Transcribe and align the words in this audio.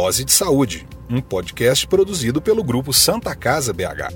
Dose 0.00 0.24
de 0.24 0.30
Saúde, 0.30 0.86
um 1.10 1.20
podcast 1.20 1.84
produzido 1.88 2.40
pelo 2.40 2.62
grupo 2.62 2.92
Santa 2.92 3.34
Casa 3.34 3.72
BH. 3.72 4.14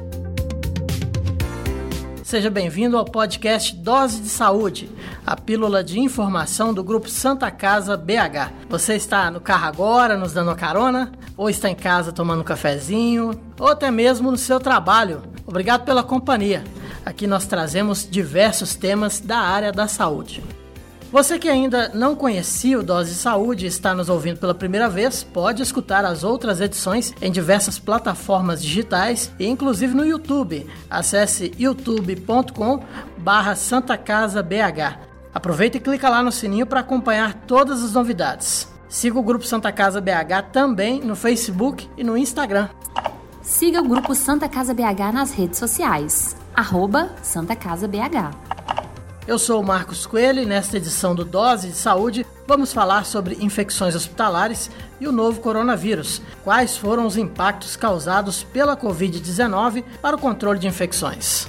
Seja 2.23 2.49
bem-vindo 2.49 2.97
ao 2.97 3.05
podcast 3.05 3.75
Dose 3.75 4.21
de 4.21 4.29
Saúde, 4.29 4.89
a 5.27 5.35
pílula 5.35 5.83
de 5.83 5.99
informação 5.99 6.73
do 6.73 6.85
grupo 6.85 7.09
Santa 7.09 7.51
Casa 7.51 7.97
BH. 7.97 8.53
Você 8.69 8.95
está 8.95 9.29
no 9.29 9.41
carro 9.41 9.67
agora, 9.67 10.17
nos 10.17 10.33
dando 10.33 10.55
carona, 10.55 11.11
ou 11.37 11.51
está 11.51 11.69
em 11.69 11.75
casa 11.75 12.13
tomando 12.13 12.43
um 12.43 12.45
cafezinho, 12.45 13.33
ou 13.59 13.67
até 13.67 13.91
mesmo 13.91 14.31
no 14.31 14.39
seu 14.39 14.61
trabalho. 14.61 15.23
Obrigado 15.45 15.85
pela 15.85 16.05
companhia. 16.05 16.63
Aqui 17.05 17.27
nós 17.27 17.45
trazemos 17.45 18.09
diversos 18.09 18.77
temas 18.77 19.19
da 19.19 19.39
área 19.39 19.73
da 19.73 19.89
saúde. 19.89 20.45
Você 21.13 21.39
que 21.39 21.47
ainda 21.47 21.91
não 21.93 22.17
conhecia 22.17 22.79
o 22.79 22.83
Dose 22.83 23.11
de 23.11 23.17
Saúde 23.17 23.67
e 23.67 23.69
está 23.69 23.95
nos 23.95 24.09
ouvindo 24.09 24.41
pela 24.41 24.55
primeira 24.55 24.89
vez, 24.89 25.23
pode 25.23 25.63
escutar 25.63 26.07
as 26.07 26.25
outras 26.25 26.59
edições 26.59 27.13
em 27.21 27.31
diversas 27.31 27.79
plataformas 27.79 28.63
digitais 28.63 29.31
e 29.39 29.47
inclusive 29.47 29.95
no 29.95 30.07
YouTube. 30.07 30.67
Acesse 30.89 31.53
youtube.com 31.59 32.83
barra 33.19 33.55
Santa 33.55 33.99
Casa 33.99 34.43
BH. 34.43 34.99
Aproveita 35.35 35.77
e 35.77 35.81
clica 35.81 36.09
lá 36.09 36.23
no 36.23 36.33
sininho 36.33 36.65
para 36.65 36.81
acompanhar 36.81 37.35
todas 37.47 37.85
as 37.85 37.93
novidades. 37.93 38.67
Siga 38.89 39.19
o 39.19 39.23
Grupo 39.23 39.45
Santa 39.45 39.71
Casa 39.71 40.01
BH 40.01 40.51
também 40.51 41.03
no 41.03 41.15
Facebook 41.15 41.91
e 41.95 42.03
no 42.03 42.17
Instagram. 42.17 42.71
Siga 43.43 43.83
o 43.83 43.89
Grupo 43.89 44.15
Santa 44.15 44.49
Casa 44.49 44.73
BH 44.73 45.13
nas 45.13 45.33
redes 45.33 45.59
sociais. 45.59 46.35
Arroba 46.55 47.11
Santa 47.23 47.55
Casa 47.55 47.87
BH. 47.87 48.82
Eu 49.27 49.39
sou 49.39 49.61
o 49.61 49.65
Marcos 49.65 50.05
Coelho 50.05 50.43
e 50.43 50.47
nesta 50.47 50.77
edição 50.77 51.15
do 51.15 51.25
Dose 51.25 51.69
de 51.69 51.77
Saúde 51.77 52.27
vamos 52.45 52.73
falar 52.73 53.07
sobre 53.07 53.37
infecções 53.41 53.95
hospitalares 53.95 54.69
e 55.01 55.07
o 55.07 55.13
novo 55.13 55.41
coronavírus. 55.41 56.21
Quais 56.43 56.77
foram 56.77 57.07
os 57.07 57.17
impactos 57.17 57.77
causados 57.77 58.43
pela 58.43 58.77
Covid-19 58.77 59.85
para 60.03 60.17
o 60.17 60.19
controle 60.19 60.59
de 60.59 60.67
infecções? 60.67 61.47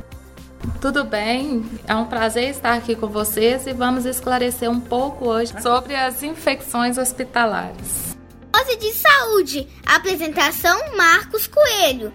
Tudo 0.81 1.05
bem, 1.05 1.65
é 1.87 1.95
um 1.95 2.07
prazer 2.07 2.49
estar 2.49 2.75
aqui 2.75 2.95
com 2.95 3.09
vocês 3.09 3.67
e 3.67 3.73
vamos 3.73 4.07
esclarecer 4.07 4.71
um 4.71 4.81
pouco 4.81 5.29
hoje 5.29 5.53
sobre 5.61 5.95
as 5.95 6.23
infecções 6.23 6.97
hospitalares. 6.99 8.17
Dose 8.53 8.77
de 8.77 8.93
saúde, 8.93 9.69
apresentação 9.85 10.97
Marcos 10.97 11.49
Coelho. 11.49 12.13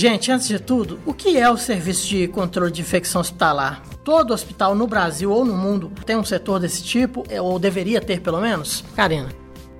Gente, 0.00 0.32
antes 0.32 0.48
de 0.48 0.58
tudo, 0.58 0.98
o 1.04 1.12
que 1.12 1.36
é 1.36 1.50
o 1.50 1.58
Serviço 1.58 2.08
de 2.08 2.26
Controle 2.26 2.72
de 2.72 2.80
Infecção 2.80 3.20
Hospitalar? 3.20 3.82
Todo 4.02 4.32
hospital 4.32 4.74
no 4.74 4.86
Brasil 4.86 5.30
ou 5.30 5.44
no 5.44 5.54
mundo 5.54 5.92
tem 6.06 6.16
um 6.16 6.24
setor 6.24 6.58
desse 6.58 6.82
tipo, 6.82 7.22
ou 7.42 7.58
deveria 7.58 8.00
ter 8.00 8.18
pelo 8.22 8.40
menos? 8.40 8.82
Karina. 8.96 9.28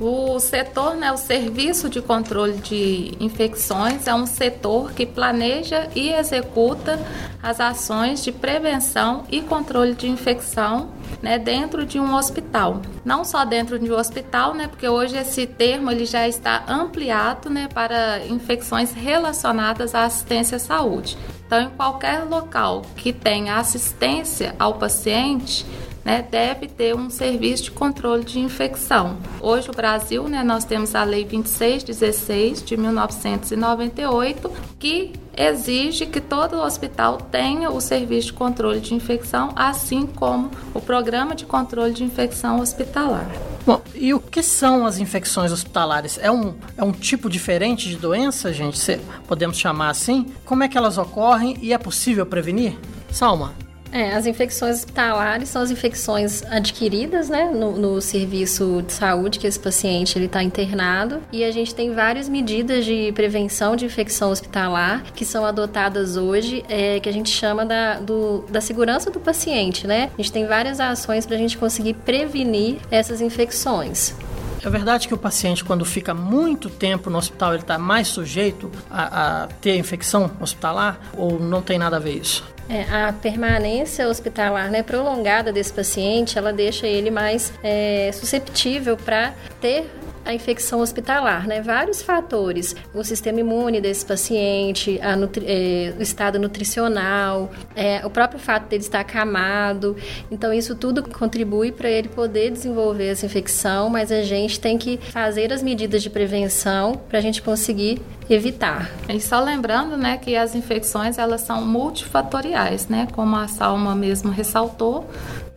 O 0.01 0.41
setor, 0.41 0.97
né, 0.97 1.13
o 1.13 1.19
Serviço 1.19 1.91
de 1.91 2.01
Controle 2.01 2.55
de 2.55 3.13
Infecções, 3.21 4.07
é 4.07 4.15
um 4.15 4.25
setor 4.25 4.93
que 4.93 5.05
planeja 5.05 5.91
e 5.95 6.09
executa 6.09 6.99
as 7.43 7.61
ações 7.61 8.25
de 8.25 8.33
prevenção 8.33 9.25
e 9.31 9.43
controle 9.43 9.95
de 9.95 10.09
infecção 10.09 10.89
né, 11.21 11.39
dentro 11.39 11.85
de 11.85 12.01
um 12.01 12.15
hospital. 12.15 12.81
Não 13.05 13.27
só 13.27 13.45
dentro 13.45 13.79
de 13.79 13.93
um 13.93 13.95
hospital, 13.95 14.55
né, 14.55 14.69
porque 14.69 14.89
hoje 14.89 15.19
esse 15.19 15.47
termo 15.47 15.91
ele 15.91 16.07
já 16.07 16.27
está 16.27 16.65
ampliado 16.67 17.51
né, 17.51 17.69
para 17.69 18.25
infecções 18.27 18.95
relacionadas 18.95 19.95
à 19.95 20.05
assistência 20.05 20.57
à 20.57 20.61
saúde. 20.61 21.19
Então, 21.47 21.61
em 21.61 21.69
qualquer 21.71 22.25
local 22.25 22.83
que 22.97 23.13
tenha 23.13 23.57
assistência 23.57 24.55
ao 24.59 24.75
paciente, 24.75 25.67
né, 26.11 26.27
deve 26.29 26.67
ter 26.67 26.93
um 26.93 27.09
serviço 27.09 27.65
de 27.65 27.71
controle 27.71 28.25
de 28.25 28.41
infecção. 28.41 29.17
Hoje, 29.41 29.71
o 29.71 29.73
Brasil, 29.73 30.29
né, 30.29 30.43
nós 30.43 30.65
temos 30.65 30.97
a 30.97 31.05
Lei 31.05 31.25
2616 31.25 32.65
de 32.65 32.77
1998, 32.77 34.51
que 34.77 35.13
exige 35.37 36.07
que 36.07 36.21
todo 36.21 36.59
hospital 36.59 37.17
tenha 37.31 37.71
o 37.71 37.81
serviço 37.81 38.27
de 38.29 38.33
controle 38.33 38.81
de 38.81 38.93
infecção, 38.93 39.53
assim 39.55 40.05
como 40.05 40.51
o 40.75 40.81
programa 40.81 41.33
de 41.37 41.47
controle 41.47 41.93
de 41.93 42.03
infecção 42.03 42.59
hospitalar. 42.59 43.31
Bom, 43.65 43.81
e 43.95 44.13
o 44.13 44.19
que 44.19 44.43
são 44.43 44.85
as 44.85 44.99
infecções 44.99 45.53
hospitalares? 45.53 46.19
É 46.21 46.31
um, 46.31 46.55
é 46.77 46.83
um 46.83 46.91
tipo 46.91 47.31
diferente 47.31 47.89
de 47.89 47.97
doença, 47.97 48.53
gente? 48.53 49.01
Podemos 49.29 49.57
chamar 49.57 49.91
assim? 49.91 50.27
Como 50.45 50.65
é 50.65 50.69
que 50.69 50.77
elas 50.77 50.99
ocorrem 50.99 51.57
e 51.63 51.73
é 51.73 51.79
possível 51.79 52.27
prevenir? 52.27 52.77
Salma. 53.13 53.70
É, 53.93 54.15
as 54.15 54.27
infecções 54.27 54.79
hospitalares 54.79 55.49
são 55.49 55.63
as 55.63 55.71
infecções 55.71 56.43
adquiridas, 56.45 57.29
né, 57.29 57.51
no, 57.51 57.73
no 57.73 58.01
serviço 58.01 58.83
de 58.87 58.93
saúde 58.93 59.39
que 59.39 59.47
esse 59.47 59.59
paciente 59.59 60.17
ele 60.17 60.27
está 60.27 60.43
internado 60.43 61.21
e 61.33 61.43
a 61.45 61.51
gente 61.51 61.75
tem 61.75 61.93
várias 61.93 62.29
medidas 62.29 62.85
de 62.85 63.13
prevenção 63.13 63.75
de 63.75 63.85
infecção 63.85 64.31
hospitalar 64.31 65.03
que 65.15 65.25
são 65.25 65.45
adotadas 65.45 66.17
hoje, 66.17 66.65
é, 66.69 67.01
que 67.01 67.09
a 67.09 67.13
gente 67.13 67.31
chama 67.31 67.67
da, 67.67 67.95
do, 67.99 68.45
da 68.49 68.61
segurança 68.61 69.11
do 69.11 69.19
paciente, 69.19 69.87
né? 69.87 70.11
A 70.17 70.23
gente 70.23 70.33
tem 70.33 70.47
várias 70.47 70.81
ações 70.81 71.27
para 71.27 71.37
a 71.37 71.39
gente 71.39 71.59
conseguir 71.59 71.95
prevenir 71.95 72.79
essas 72.91 73.21
infecções. 73.21 74.15
É 74.63 74.69
verdade 74.69 75.09
que 75.09 75.15
o 75.15 75.19
paciente, 75.19 75.65
quando 75.65 75.85
fica 75.85 76.13
muito 76.13 76.69
tempo 76.69 77.09
no 77.09 77.19
hospital, 77.19 77.55
ele 77.55 77.63
está 77.63 77.79
mais 77.79 78.09
sujeito 78.09 78.71
a, 78.91 79.43
a, 79.43 79.47
ter 79.47 79.77
infecção 79.77 80.31
hospitalar 80.41 81.01
ou 81.17 81.41
não 81.41 81.63
tem 81.63 81.79
nada 81.79 81.97
a 81.97 81.99
ver 81.99 82.17
isso? 82.17 82.45
É, 82.69 82.83
a 82.83 83.13
permanência 83.13 84.07
hospitalar 84.07 84.71
né, 84.71 84.83
prolongada 84.83 85.53
desse 85.53 85.73
paciente, 85.73 86.39
ela 86.39 86.53
deixa 86.53 86.87
ele 86.87 87.11
mais 87.11 87.53
é, 87.65 88.11
susceptível 88.13 88.97
para 88.97 89.35
ter 89.61 89.91
a 90.25 90.35
infecção 90.35 90.81
hospitalar, 90.81 91.47
né? 91.47 91.61
Vários 91.61 92.03
fatores, 92.03 92.75
o 92.95 93.03
sistema 93.03 93.41
imune 93.41 93.81
desse 93.81 94.05
paciente, 94.05 94.99
é, 95.01 95.95
o 95.99 96.03
estado 96.03 96.39
nutricional, 96.39 97.51
é, 97.75 98.05
o 98.05 98.11
próprio 98.11 98.39
fato 98.39 98.69
dele 98.69 98.83
estar 98.83 99.01
acamado. 99.01 99.97
Então, 100.31 100.53
isso 100.53 100.75
tudo 100.75 101.03
contribui 101.03 101.73
para 101.73 101.91
ele 101.91 102.09
poder 102.09 102.51
desenvolver 102.51 103.09
essa 103.09 103.27
infecção, 103.27 103.89
mas 103.89 104.13
a 104.13 104.23
gente 104.23 104.61
tem 104.61 104.77
que 104.77 104.99
fazer 104.99 105.53
as 105.53 105.63
medidas 105.63 106.03
de 106.03 106.11
prevenção 106.11 107.01
para 107.09 107.19
a 107.19 107.23
gente 107.23 107.43
conseguir 107.43 108.01
evitar. 108.35 108.91
E 109.09 109.21
só 109.21 109.41
lembrando, 109.41 109.97
né, 109.97 110.17
que 110.17 110.37
as 110.37 110.55
infecções 110.55 111.19
elas 111.19 111.41
são 111.41 111.65
multifatoriais, 111.65 112.89
né, 112.89 113.09
como 113.13 113.37
a 113.37 113.49
Salma 113.49 113.95
mesmo 113.95 114.31
ressaltou, 114.31 115.09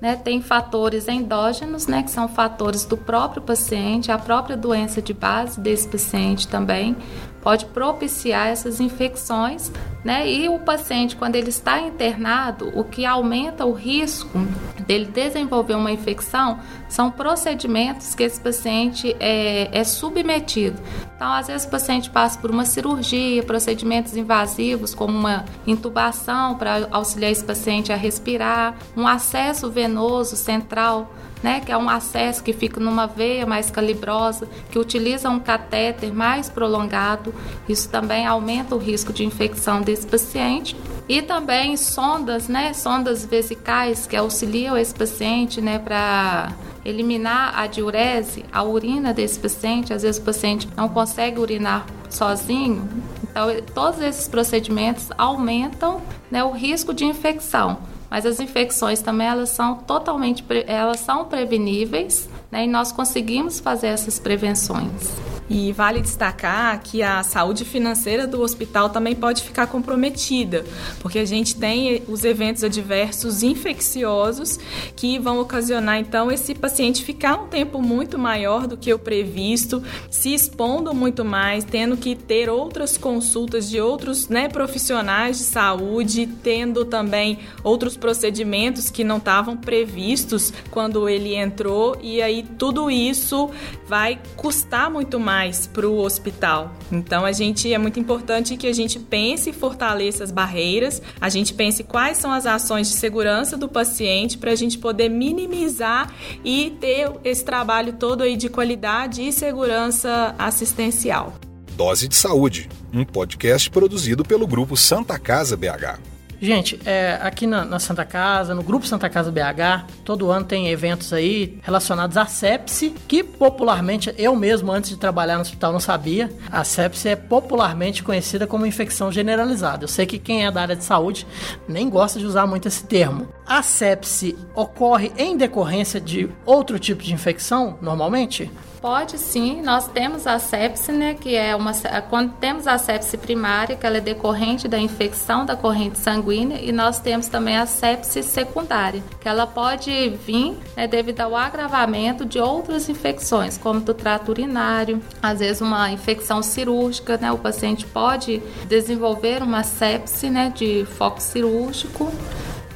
né, 0.01 0.15
tem 0.15 0.41
fatores 0.41 1.07
endógenos, 1.07 1.87
né, 1.87 2.03
que 2.03 2.11
são 2.11 2.27
fatores 2.27 2.85
do 2.85 2.97
próprio 2.97 3.41
paciente, 3.41 4.11
a 4.11 4.17
própria 4.17 4.57
doença 4.57 5.01
de 5.01 5.13
base 5.13 5.59
desse 5.59 5.87
paciente 5.87 6.47
também 6.47 6.95
pode 7.43 7.65
propiciar 7.65 8.47
essas 8.47 8.79
infecções, 8.79 9.69
né? 10.03 10.29
E 10.29 10.47
o 10.47 10.57
paciente, 10.59 11.15
quando 11.15 11.35
ele 11.35 11.49
está 11.49 11.79
internado, 11.81 12.71
o 12.73 12.83
que 12.85 13.05
aumenta 13.05 13.65
o 13.65 13.73
risco 13.73 14.39
dele 14.87 15.05
desenvolver 15.05 15.75
uma 15.75 15.91
infecção 15.91 16.59
são 16.87 17.11
procedimentos 17.11 18.15
que 18.15 18.23
esse 18.23 18.39
paciente 18.39 19.15
é, 19.19 19.69
é 19.77 19.83
submetido. 19.83 20.81
Então, 21.15 21.31
às 21.31 21.47
vezes, 21.47 21.67
o 21.67 21.69
paciente 21.69 22.09
passa 22.09 22.39
por 22.39 22.49
uma 22.49 22.65
cirurgia, 22.65 23.43
procedimentos 23.43 24.15
invasivos, 24.15 24.95
como 24.95 25.17
uma 25.17 25.45
intubação 25.67 26.55
para 26.55 26.87
auxiliar 26.91 27.31
esse 27.31 27.43
paciente 27.43 27.91
a 27.91 27.95
respirar, 27.95 28.75
um 28.95 29.07
acesso 29.07 29.69
venoso 29.69 30.35
central 30.35 31.13
né, 31.43 31.59
que 31.59 31.71
é 31.71 31.77
um 31.77 31.89
acesso 31.89 32.41
que 32.41 32.53
fica 32.53 32.79
numa 32.79 33.05
veia 33.05 33.45
mais 33.45 33.69
calibrosa, 33.69 34.47
que 34.71 34.79
utiliza 34.79 35.29
um 35.29 35.39
catéter 35.39 36.13
mais 36.13 36.49
prolongado. 36.49 37.35
Isso 37.67 37.89
também 37.89 38.25
aumenta 38.25 38.73
o 38.73 38.77
risco 38.77 39.11
de 39.11 39.25
infecção 39.25 39.81
desse 39.81 40.07
paciente. 40.07 40.75
E 41.07 41.21
também 41.21 41.75
sondas, 41.75 42.47
né, 42.47 42.71
sondas 42.73 43.25
vesicais 43.25 44.07
que 44.07 44.15
auxiliam 44.15 44.77
esse 44.77 44.95
paciente, 44.95 45.59
né, 45.59 45.77
para 45.77 46.53
eliminar 46.85 47.53
a 47.57 47.67
diurese, 47.67 48.45
a 48.51 48.63
urina 48.63 49.13
desse 49.13 49.37
paciente. 49.37 49.93
Às 49.93 50.03
vezes 50.03 50.21
o 50.21 50.23
paciente 50.23 50.69
não 50.77 50.87
consegue 50.87 51.39
urinar 51.39 51.85
sozinho. 52.09 52.87
Então, 53.29 53.49
todos 53.73 53.99
esses 53.99 54.27
procedimentos 54.27 55.09
aumentam 55.17 56.01
né, 56.31 56.43
o 56.43 56.51
risco 56.51 56.93
de 56.93 57.03
infecção. 57.03 57.79
Mas 58.13 58.27
as 58.27 58.39
infecções 58.39 59.01
também 59.01 59.25
elas 59.25 59.49
são 59.49 59.73
totalmente 59.73 60.45
elas 60.67 60.99
são 60.99 61.25
preveníveis, 61.25 62.29
né? 62.53 62.65
E 62.65 62.67
nós 62.67 62.91
conseguimos 62.91 63.59
fazer 63.59 63.87
essas 63.87 64.19
prevenções. 64.19 65.33
E 65.49 65.71
vale 65.73 65.99
destacar 65.99 66.81
que 66.81 67.03
a 67.03 67.21
saúde 67.21 67.65
financeira 67.65 68.25
do 68.25 68.41
hospital 68.41 68.89
também 68.89 69.13
pode 69.13 69.43
ficar 69.43 69.67
comprometida, 69.67 70.65
porque 70.99 71.19
a 71.19 71.25
gente 71.25 71.55
tem 71.55 72.01
os 72.07 72.23
eventos 72.23 72.63
adversos 72.63 73.43
infecciosos 73.43 74.57
que 74.95 75.19
vão 75.19 75.39
ocasionar 75.39 75.99
então 75.99 76.31
esse 76.31 76.55
paciente 76.55 77.03
ficar 77.03 77.35
um 77.35 77.47
tempo 77.47 77.81
muito 77.81 78.17
maior 78.17 78.67
do 78.67 78.77
que 78.77 78.93
o 78.93 78.97
previsto, 78.97 79.83
se 80.09 80.33
expondo 80.33 80.93
muito 80.93 81.25
mais, 81.25 81.65
tendo 81.65 81.97
que 81.97 82.15
ter 82.15 82.49
outras 82.49 82.97
consultas 82.97 83.69
de 83.69 83.81
outros 83.81 84.29
né, 84.29 84.47
profissionais 84.47 85.37
de 85.37 85.43
saúde, 85.43 86.27
tendo 86.41 86.85
também 86.85 87.39
outros 87.63 87.97
procedimentos 87.97 88.89
que 88.89 89.03
não 89.03 89.17
estavam 89.17 89.57
previstos 89.57 90.53
quando 90.71 91.09
ele 91.09 91.35
entrou, 91.35 91.97
e 92.01 92.21
aí 92.21 92.42
tudo 92.43 92.91
isso 92.91 93.49
vai 93.87 94.19
custar 94.35 94.89
muito 94.89 95.19
mais 95.19 95.67
para 95.67 95.87
o 95.87 95.99
hospital. 95.99 96.73
Então, 96.91 97.25
a 97.25 97.31
gente 97.31 97.73
é 97.73 97.77
muito 97.77 97.99
importante 97.99 98.57
que 98.57 98.67
a 98.67 98.73
gente 98.73 98.99
pense 98.99 99.49
e 99.49 99.53
fortaleça 99.53 100.23
as 100.23 100.31
barreiras, 100.31 101.01
a 101.19 101.29
gente 101.29 101.53
pense 101.53 101.83
quais 101.83 102.17
são 102.17 102.31
as 102.31 102.45
ações 102.45 102.87
de 102.89 102.93
segurança 102.93 103.57
do 103.57 103.67
paciente 103.67 104.37
para 104.37 104.51
a 104.51 104.55
gente 104.55 104.77
poder 104.77 105.09
minimizar 105.09 106.13
e 106.43 106.75
ter 106.79 107.11
esse 107.23 107.43
trabalho 107.43 107.93
todo 107.93 108.23
aí 108.23 108.35
de 108.35 108.49
qualidade 108.49 109.21
e 109.21 109.31
segurança 109.31 110.35
assistencial. 110.37 111.33
Dose 111.75 112.07
de 112.07 112.15
Saúde, 112.15 112.69
um 112.93 113.03
podcast 113.03 113.69
produzido 113.69 114.23
pelo 114.23 114.45
grupo 114.45 114.77
Santa 114.77 115.17
Casa 115.17 115.57
BH. 115.57 116.12
Gente, 116.43 116.77
é, 116.85 117.17
aqui 117.21 117.47
na, 117.47 117.63
na, 117.63 117.79
Santa 117.79 118.03
Casa, 118.03 118.53
no 118.53 118.61
Grupo 118.61 118.85
Santa 118.85 119.09
Casa 119.09 119.31
BH, 119.31 119.85
todo 120.03 120.29
ano 120.29 120.45
tem 120.45 120.67
eventos 120.67 121.13
aí 121.13 121.57
relacionados 121.63 122.17
à 122.17 122.25
sepse, 122.25 122.93
que 123.07 123.23
popularmente, 123.23 124.13
eu 124.17 124.35
mesmo 124.35 124.69
antes 124.69 124.89
de 124.89 124.97
trabalhar 124.97 125.35
no 125.35 125.41
hospital 125.41 125.71
não 125.71 125.79
sabia. 125.79 126.29
A 126.51 126.65
sepse 126.65 127.07
é 127.07 127.15
popularmente 127.15 128.03
conhecida 128.03 128.45
como 128.45 128.65
infecção 128.65 129.09
generalizada. 129.09 129.85
Eu 129.85 129.87
sei 129.87 130.05
que 130.05 130.19
quem 130.19 130.45
é 130.45 130.51
da 130.51 130.63
área 130.63 130.75
de 130.75 130.83
saúde 130.83 131.25
nem 131.65 131.89
gosta 131.89 132.19
de 132.19 132.25
usar 132.25 132.45
muito 132.45 132.67
esse 132.67 132.83
termo. 132.83 133.29
A 133.47 133.63
sepse 133.63 134.37
ocorre 134.53 135.13
em 135.17 135.37
decorrência 135.37 136.01
de 136.01 136.29
outro 136.45 136.77
tipo 136.77 137.03
de 137.03 137.13
infecção, 137.13 137.77
normalmente? 137.81 138.51
Pode 138.83 139.17
sim, 139.17 139.61
nós 139.61 139.87
temos 139.87 140.27
a 140.27 140.37
sepse, 140.37 140.91
né, 140.91 141.13
que 141.13 141.37
é 141.37 141.55
uma 141.55 141.71
quando 142.09 142.33
temos 142.33 142.67
a 142.67 142.77
sepse 142.77 143.15
primária, 143.15 143.77
que 143.77 143.85
ela 143.85 143.95
é 143.95 144.01
decorrente 144.01 144.67
da 144.67 144.77
infecção 144.77 145.45
da 145.45 145.55
corrente 145.55 145.97
sanguínea, 145.97 146.59
e 146.59 146.73
nós 146.73 146.99
temos 146.99 147.29
também 147.29 147.55
a 147.55 147.65
sepse 147.65 148.21
secundária, 148.21 149.01
que 149.21 149.29
ela 149.29 149.47
pode 149.47 150.09
vir 150.27 150.57
né, 150.75 150.85
devido 150.85 151.21
ao 151.21 151.33
agravamento 151.33 152.25
de 152.25 152.39
outras 152.39 152.89
infecções, 152.89 153.57
como 153.57 153.79
do 153.79 153.93
trato 153.93 154.31
urinário, 154.31 155.01
às 155.21 155.39
vezes 155.39 155.61
uma 155.61 155.89
infecção 155.89 156.43
cirúrgica, 156.43 157.15
né, 157.15 157.31
o 157.31 157.37
paciente 157.37 157.85
pode 157.85 158.43
desenvolver 158.67 159.41
uma 159.41 159.63
sepse, 159.63 160.29
né, 160.29 160.51
de 160.53 160.83
foco 160.97 161.21
cirúrgico 161.21 162.11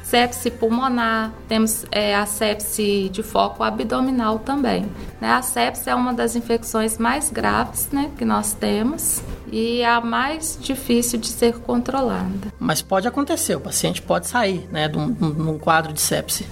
sepse 0.08 0.50
pulmonar, 0.50 1.32
temos 1.46 1.84
é, 1.92 2.16
a 2.16 2.24
sepse 2.24 3.10
de 3.10 3.22
foco 3.22 3.62
abdominal 3.62 4.38
também. 4.38 4.86
Né? 5.20 5.28
A 5.28 5.42
sepse 5.42 5.90
é 5.90 5.94
uma 5.94 6.14
das 6.14 6.34
infecções 6.34 6.96
mais 6.96 7.30
graves 7.30 7.90
né, 7.92 8.10
que 8.16 8.24
nós 8.24 8.54
temos 8.54 9.22
e 9.52 9.84
a 9.84 10.00
mais 10.00 10.58
difícil 10.60 11.18
de 11.18 11.26
ser 11.26 11.58
controlada. 11.58 12.48
Mas 12.58 12.80
pode 12.80 13.06
acontecer, 13.06 13.54
o 13.54 13.60
paciente 13.60 14.00
pode 14.00 14.26
sair 14.26 14.66
né, 14.72 14.88
de 14.88 14.96
um, 14.96 15.12
de 15.12 15.42
um 15.42 15.58
quadro 15.58 15.92
de 15.92 16.00
sepse. 16.00 16.46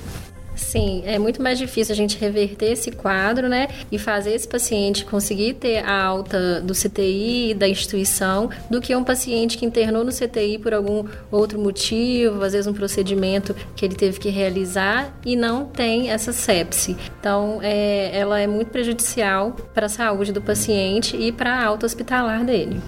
Sim, 0.76 1.02
é 1.06 1.19
muito 1.19 1.40
mais 1.40 1.58
difícil 1.58 1.94
a 1.94 1.96
gente 1.96 2.19
reverter 2.19 2.73
esse 2.73 2.90
quadro, 2.90 3.49
né? 3.49 3.69
E 3.90 3.99
fazer 3.99 4.34
esse 4.34 4.46
paciente 4.46 5.06
conseguir 5.06 5.55
ter 5.55 5.78
a 5.78 6.05
alta 6.05 6.61
do 6.61 6.75
CTI 6.75 7.55
da 7.55 7.67
instituição 7.67 8.50
do 8.69 8.78
que 8.78 8.94
um 8.94 9.02
paciente 9.02 9.56
que 9.56 9.64
internou 9.64 10.05
no 10.05 10.12
CTI 10.12 10.58
por 10.58 10.75
algum 10.75 11.06
outro 11.31 11.58
motivo, 11.58 12.44
às 12.44 12.52
vezes 12.52 12.67
um 12.67 12.75
procedimento 12.75 13.56
que 13.75 13.87
ele 13.87 13.94
teve 13.94 14.20
que 14.20 14.28
realizar 14.28 15.19
e 15.25 15.34
não 15.34 15.64
tem 15.64 16.11
essa 16.11 16.31
sepse. 16.31 16.94
Então, 17.19 17.58
é, 17.62 18.11
ela 18.12 18.38
é 18.38 18.46
muito 18.46 18.70
prejudicial 18.70 19.56
para 19.73 19.87
a 19.87 19.88
saúde 19.88 20.31
do 20.31 20.43
paciente 20.43 21.17
e 21.17 21.32
para 21.32 21.55
a 21.55 21.64
alta 21.64 21.87
hospitalar 21.87 22.44
dele. 22.44 22.82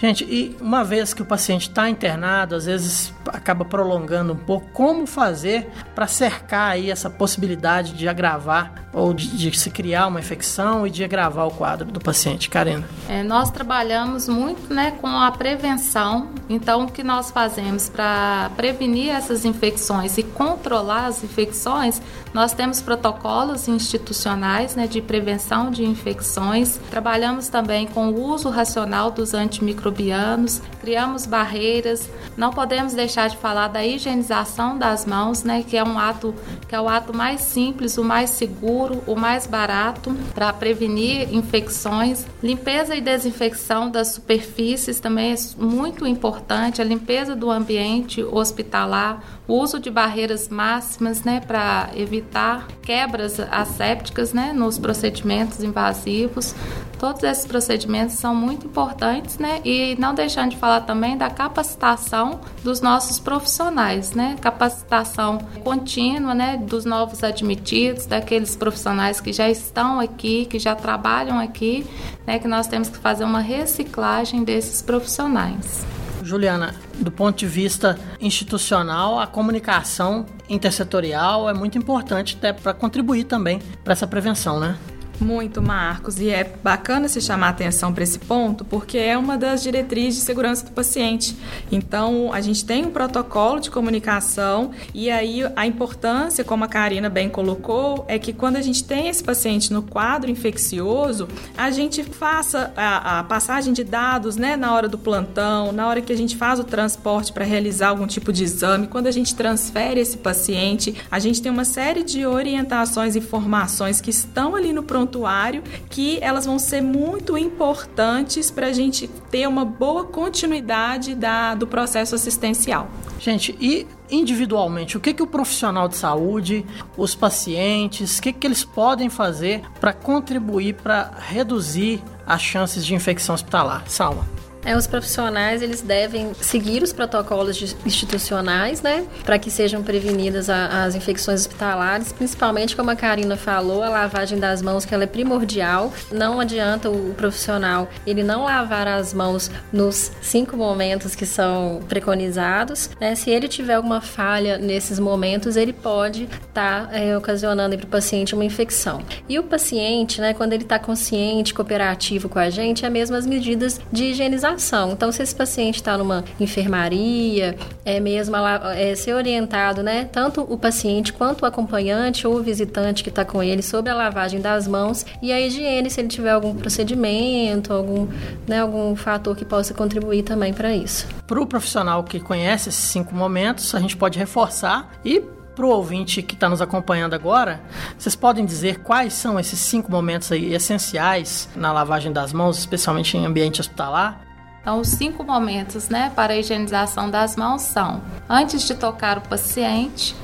Gente, 0.00 0.24
e 0.24 0.56
uma 0.60 0.84
vez 0.84 1.12
que 1.12 1.22
o 1.22 1.24
paciente 1.24 1.62
está 1.62 1.90
internado, 1.90 2.54
às 2.54 2.66
vezes 2.66 3.12
acaba 3.26 3.64
prolongando 3.64 4.32
um 4.32 4.36
pouco, 4.36 4.68
como 4.72 5.06
fazer 5.06 5.68
para 5.94 6.06
cercar 6.06 6.70
aí 6.70 6.90
essa 6.90 7.10
possibilidade 7.10 7.92
de 7.94 8.08
agravar 8.08 8.86
ou 8.92 9.12
de, 9.12 9.28
de, 9.36 9.58
se 9.58 9.70
criar 9.70 10.06
uma 10.06 10.20
infecção 10.20 10.86
e 10.86 10.90
de 10.90 11.04
agravar 11.04 11.46
o 11.46 11.50
quadro 11.50 11.90
do 11.90 12.00
paciente? 12.00 12.48
Karina. 12.48 12.88
É, 13.08 13.22
nós 13.22 13.50
trabalhamos 13.50 14.28
muito 14.28 14.72
né, 14.72 14.92
com 15.00 15.08
a 15.08 15.30
prevenção, 15.32 16.28
então 16.48 16.84
o 16.84 16.90
que 16.90 17.02
nós 17.02 17.30
fazemos 17.30 17.88
para 17.88 18.50
prevenir 18.56 19.10
essas 19.10 19.44
infecções 19.44 20.16
e 20.16 20.22
controlar 20.22 21.06
as 21.06 21.22
infecções, 21.22 22.00
nós 22.32 22.52
temos 22.52 22.80
protocolos 22.80 23.68
institucionais 23.68 24.76
né, 24.76 24.86
de 24.86 25.02
prevenção 25.02 25.70
de 25.70 25.84
infecções, 25.84 26.78
trabalhamos 26.90 27.48
também 27.48 27.86
com 27.86 28.08
o 28.08 28.24
uso 28.30 28.48
racional 28.48 29.10
dos 29.10 29.34
antimicrobianos 29.34 29.87
microbianos, 29.88 30.62
criamos 30.88 31.26
barreiras. 31.26 32.08
Não 32.34 32.50
podemos 32.50 32.94
deixar 32.94 33.28
de 33.28 33.36
falar 33.36 33.68
da 33.68 33.84
higienização 33.84 34.78
das 34.78 35.04
mãos, 35.04 35.44
né, 35.44 35.62
que 35.62 35.76
é 35.76 35.84
um 35.84 35.98
ato 35.98 36.34
que 36.66 36.74
é 36.74 36.80
o 36.80 36.88
ato 36.88 37.14
mais 37.14 37.42
simples, 37.42 37.98
o 37.98 38.04
mais 38.04 38.30
seguro, 38.30 39.02
o 39.06 39.14
mais 39.14 39.46
barato 39.46 40.16
para 40.34 40.50
prevenir 40.50 41.34
infecções. 41.34 42.26
Limpeza 42.42 42.96
e 42.96 43.02
desinfecção 43.02 43.90
das 43.90 44.08
superfícies 44.08 44.98
também 44.98 45.32
é 45.32 45.36
muito 45.62 46.06
importante, 46.06 46.80
a 46.80 46.84
limpeza 46.84 47.36
do 47.36 47.50
ambiente 47.50 48.22
hospitalar, 48.22 49.22
o 49.46 49.54
uso 49.54 49.78
de 49.78 49.90
barreiras 49.90 50.48
máximas, 50.48 51.22
né, 51.22 51.40
para 51.40 51.90
evitar 51.94 52.66
quebras 52.82 53.38
assépticas, 53.40 54.32
né, 54.32 54.52
nos 54.54 54.78
procedimentos 54.78 55.62
invasivos. 55.62 56.54
Todos 56.98 57.22
esses 57.22 57.46
procedimentos 57.46 58.16
são 58.16 58.34
muito 58.34 58.66
importantes, 58.66 59.38
né, 59.38 59.60
e 59.64 59.96
não 59.98 60.14
deixando 60.14 60.50
de 60.50 60.56
falar 60.56 60.77
também 60.80 61.16
da 61.16 61.30
capacitação 61.30 62.40
dos 62.62 62.80
nossos 62.80 63.18
profissionais, 63.18 64.12
né, 64.12 64.36
capacitação 64.40 65.38
contínua, 65.62 66.34
né, 66.34 66.56
dos 66.56 66.84
novos 66.84 67.22
admitidos, 67.22 68.06
daqueles 68.06 68.56
profissionais 68.56 69.20
que 69.20 69.32
já 69.32 69.48
estão 69.48 70.00
aqui, 70.00 70.46
que 70.46 70.58
já 70.58 70.74
trabalham 70.74 71.38
aqui, 71.38 71.86
né, 72.26 72.38
que 72.38 72.48
nós 72.48 72.66
temos 72.66 72.88
que 72.88 72.98
fazer 72.98 73.24
uma 73.24 73.40
reciclagem 73.40 74.44
desses 74.44 74.82
profissionais. 74.82 75.84
Juliana, 76.22 76.74
do 76.98 77.10
ponto 77.10 77.38
de 77.38 77.46
vista 77.46 77.98
institucional, 78.20 79.18
a 79.18 79.26
comunicação 79.26 80.26
intersetorial 80.48 81.48
é 81.48 81.54
muito 81.54 81.78
importante 81.78 82.36
até 82.36 82.52
para 82.52 82.74
contribuir 82.74 83.24
também 83.24 83.60
para 83.84 83.92
essa 83.92 84.06
prevenção, 84.06 84.60
né? 84.60 84.76
Muito, 85.20 85.60
Marcos. 85.60 86.20
E 86.20 86.30
é 86.30 86.44
bacana 86.62 87.08
se 87.08 87.20
chamar 87.20 87.48
atenção 87.48 87.92
para 87.92 88.04
esse 88.04 88.18
ponto, 88.18 88.64
porque 88.64 88.96
é 88.96 89.18
uma 89.18 89.36
das 89.36 89.62
diretrizes 89.62 90.20
de 90.20 90.26
segurança 90.26 90.64
do 90.64 90.70
paciente. 90.70 91.36
Então, 91.72 92.32
a 92.32 92.40
gente 92.40 92.64
tem 92.64 92.86
um 92.86 92.90
protocolo 92.90 93.58
de 93.58 93.70
comunicação 93.70 94.70
e 94.94 95.10
aí 95.10 95.42
a 95.56 95.66
importância, 95.66 96.44
como 96.44 96.64
a 96.64 96.68
Karina 96.68 97.08
bem 97.08 97.28
colocou, 97.28 98.04
é 98.06 98.18
que 98.18 98.32
quando 98.32 98.56
a 98.56 98.60
gente 98.60 98.84
tem 98.84 99.08
esse 99.08 99.22
paciente 99.22 99.72
no 99.72 99.82
quadro 99.82 100.30
infeccioso, 100.30 101.28
a 101.56 101.70
gente 101.70 102.04
faça 102.04 102.72
a, 102.76 103.18
a 103.18 103.24
passagem 103.24 103.72
de 103.72 103.82
dados 103.82 104.36
né, 104.36 104.56
na 104.56 104.72
hora 104.72 104.88
do 104.88 104.98
plantão, 104.98 105.72
na 105.72 105.88
hora 105.88 106.00
que 106.00 106.12
a 106.12 106.16
gente 106.16 106.36
faz 106.36 106.60
o 106.60 106.64
transporte 106.64 107.32
para 107.32 107.44
realizar 107.44 107.88
algum 107.88 108.06
tipo 108.06 108.32
de 108.32 108.44
exame, 108.44 108.86
quando 108.86 109.08
a 109.08 109.10
gente 109.10 109.34
transfere 109.34 110.00
esse 110.00 110.18
paciente, 110.18 110.94
a 111.10 111.18
gente 111.18 111.42
tem 111.42 111.50
uma 111.50 111.64
série 111.64 112.04
de 112.04 112.24
orientações 112.24 113.16
e 113.16 113.18
informações 113.18 114.00
que 114.00 114.10
estão 114.10 114.54
ali 114.54 114.72
no 114.72 114.82
prontuário 115.08 115.62
que 115.88 116.18
elas 116.20 116.44
vão 116.44 116.58
ser 116.58 116.82
muito 116.82 117.36
importantes 117.36 118.50
para 118.50 118.66
a 118.66 118.72
gente 118.72 119.08
ter 119.30 119.48
uma 119.48 119.64
boa 119.64 120.04
continuidade 120.04 121.14
da, 121.14 121.54
do 121.54 121.66
processo 121.66 122.14
assistencial. 122.14 122.88
Gente, 123.18 123.56
e 123.60 123.86
individualmente, 124.10 124.96
o 124.96 125.00
que, 125.00 125.12
que 125.12 125.22
o 125.22 125.26
profissional 125.26 125.88
de 125.88 125.96
saúde, 125.96 126.64
os 126.96 127.14
pacientes, 127.14 128.18
o 128.18 128.22
que, 128.22 128.32
que 128.32 128.46
eles 128.46 128.64
podem 128.64 129.08
fazer 129.08 129.62
para 129.80 129.92
contribuir 129.92 130.74
para 130.74 131.12
reduzir 131.18 132.02
as 132.26 132.42
chances 132.42 132.84
de 132.84 132.94
infecção 132.94 133.34
hospitalar? 133.34 133.84
Salma. 133.88 134.47
É, 134.68 134.76
os 134.76 134.86
profissionais 134.86 135.62
eles 135.62 135.80
devem 135.80 136.34
seguir 136.34 136.82
os 136.82 136.92
protocolos 136.92 137.74
institucionais, 137.86 138.82
né, 138.82 139.06
para 139.24 139.38
que 139.38 139.50
sejam 139.50 139.82
prevenidas 139.82 140.50
a, 140.50 140.84
as 140.84 140.94
infecções 140.94 141.40
hospitalares, 141.40 142.12
principalmente 142.12 142.76
como 142.76 142.90
a 142.90 142.94
Karina 142.94 143.34
falou, 143.34 143.82
a 143.82 143.88
lavagem 143.88 144.38
das 144.38 144.60
mãos 144.60 144.84
que 144.84 144.92
ela 144.92 145.04
é 145.04 145.06
primordial. 145.06 145.90
Não 146.12 146.38
adianta 146.38 146.90
o, 146.90 147.14
profissional 147.14 147.88
ele 148.06 148.22
não 148.22 148.44
lavar 148.44 148.86
as 148.86 149.14
mãos 149.14 149.50
nos 149.72 150.12
cinco 150.20 150.54
momentos 150.54 151.14
que 151.14 151.24
são 151.24 151.80
preconizados. 151.88 152.90
Né? 153.00 153.14
Se 153.14 153.30
ele 153.30 153.48
tiver 153.48 153.74
alguma 153.74 154.02
falha 154.02 154.58
nesses 154.58 154.98
momentos, 154.98 155.56
ele 155.56 155.72
pode 155.72 156.24
estar 156.24 156.88
tá, 156.88 156.94
é, 156.94 157.16
ocasionando 157.16 157.74
para 157.78 157.86
o 157.86 157.88
paciente 157.88 158.34
uma 158.34 158.44
infecção. 158.44 159.00
E 159.26 159.38
o 159.38 159.44
paciente, 159.44 160.20
né, 160.20 160.34
quando 160.34 160.52
ele 160.52 160.64
está 160.64 160.78
consciente, 160.78 161.54
cooperativo 161.54 162.28
com 162.28 162.38
a 162.38 162.50
gente, 162.50 162.84
é 162.84 162.90
mesmo 162.90 163.16
as 163.16 163.26
medidas 163.26 163.80
de 163.90 164.04
higienização 164.04 164.57
então, 164.92 165.12
se 165.12 165.22
esse 165.22 165.34
paciente 165.34 165.76
está 165.76 165.96
numa 165.96 166.24
enfermaria, 166.38 167.56
é 167.84 168.00
mesmo 168.00 168.36
é, 168.36 168.94
ser 168.94 169.14
orientado, 169.14 169.82
né, 169.82 170.04
tanto 170.10 170.42
o 170.42 170.58
paciente 170.58 171.12
quanto 171.12 171.42
o 171.42 171.46
acompanhante 171.46 172.26
ou 172.26 172.36
o 172.36 172.42
visitante 172.42 173.02
que 173.02 173.08
está 173.08 173.24
com 173.24 173.42
ele 173.42 173.62
sobre 173.62 173.90
a 173.90 173.94
lavagem 173.94 174.40
das 174.40 174.66
mãos 174.66 175.06
e 175.22 175.32
a 175.32 175.40
higiene, 175.40 175.90
se 175.90 176.00
ele 176.00 176.08
tiver 176.08 176.30
algum 176.30 176.54
procedimento, 176.54 177.72
algum, 177.72 178.08
né, 178.46 178.60
algum 178.60 178.94
fator 178.96 179.36
que 179.36 179.44
possa 179.44 179.72
contribuir 179.72 180.22
também 180.22 180.52
para 180.52 180.74
isso. 180.74 181.06
Para 181.26 181.40
o 181.40 181.46
profissional 181.46 182.02
que 182.04 182.20
conhece 182.20 182.68
esses 182.68 182.84
cinco 182.84 183.14
momentos, 183.14 183.74
a 183.74 183.80
gente 183.80 183.96
pode 183.96 184.18
reforçar 184.18 184.90
e 185.04 185.22
para 185.58 185.66
o 185.66 185.70
ouvinte 185.70 186.22
que 186.22 186.34
está 186.34 186.48
nos 186.48 186.62
acompanhando 186.62 187.14
agora, 187.14 187.60
vocês 187.98 188.14
podem 188.14 188.46
dizer 188.46 188.78
quais 188.78 189.12
são 189.12 189.40
esses 189.40 189.58
cinco 189.58 189.90
momentos 189.90 190.30
aí 190.30 190.54
essenciais 190.54 191.48
na 191.56 191.72
lavagem 191.72 192.12
das 192.12 192.32
mãos, 192.32 192.58
especialmente 192.58 193.16
em 193.16 193.26
ambiente 193.26 193.60
hospitalar? 193.60 194.27
Então, 194.68 194.80
os 194.80 194.88
cinco 194.88 195.24
momentos 195.24 195.88
né, 195.88 196.12
para 196.14 196.34
a 196.34 196.36
higienização 196.36 197.10
das 197.10 197.36
mãos 197.36 197.62
são: 197.62 198.02
antes 198.28 198.64
de 198.64 198.74
tocar 198.74 199.16
o 199.16 199.22
paciente, 199.22 200.14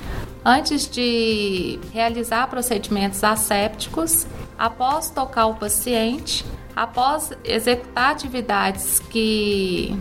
antes 0.44 0.86
de 0.86 1.80
realizar 1.94 2.46
procedimentos 2.48 3.24
assépticos, 3.24 4.26
após 4.58 5.08
tocar 5.08 5.46
o 5.46 5.54
paciente, 5.54 6.44
após 6.76 7.32
executar 7.42 8.10
atividades 8.10 9.00
que 9.00 9.98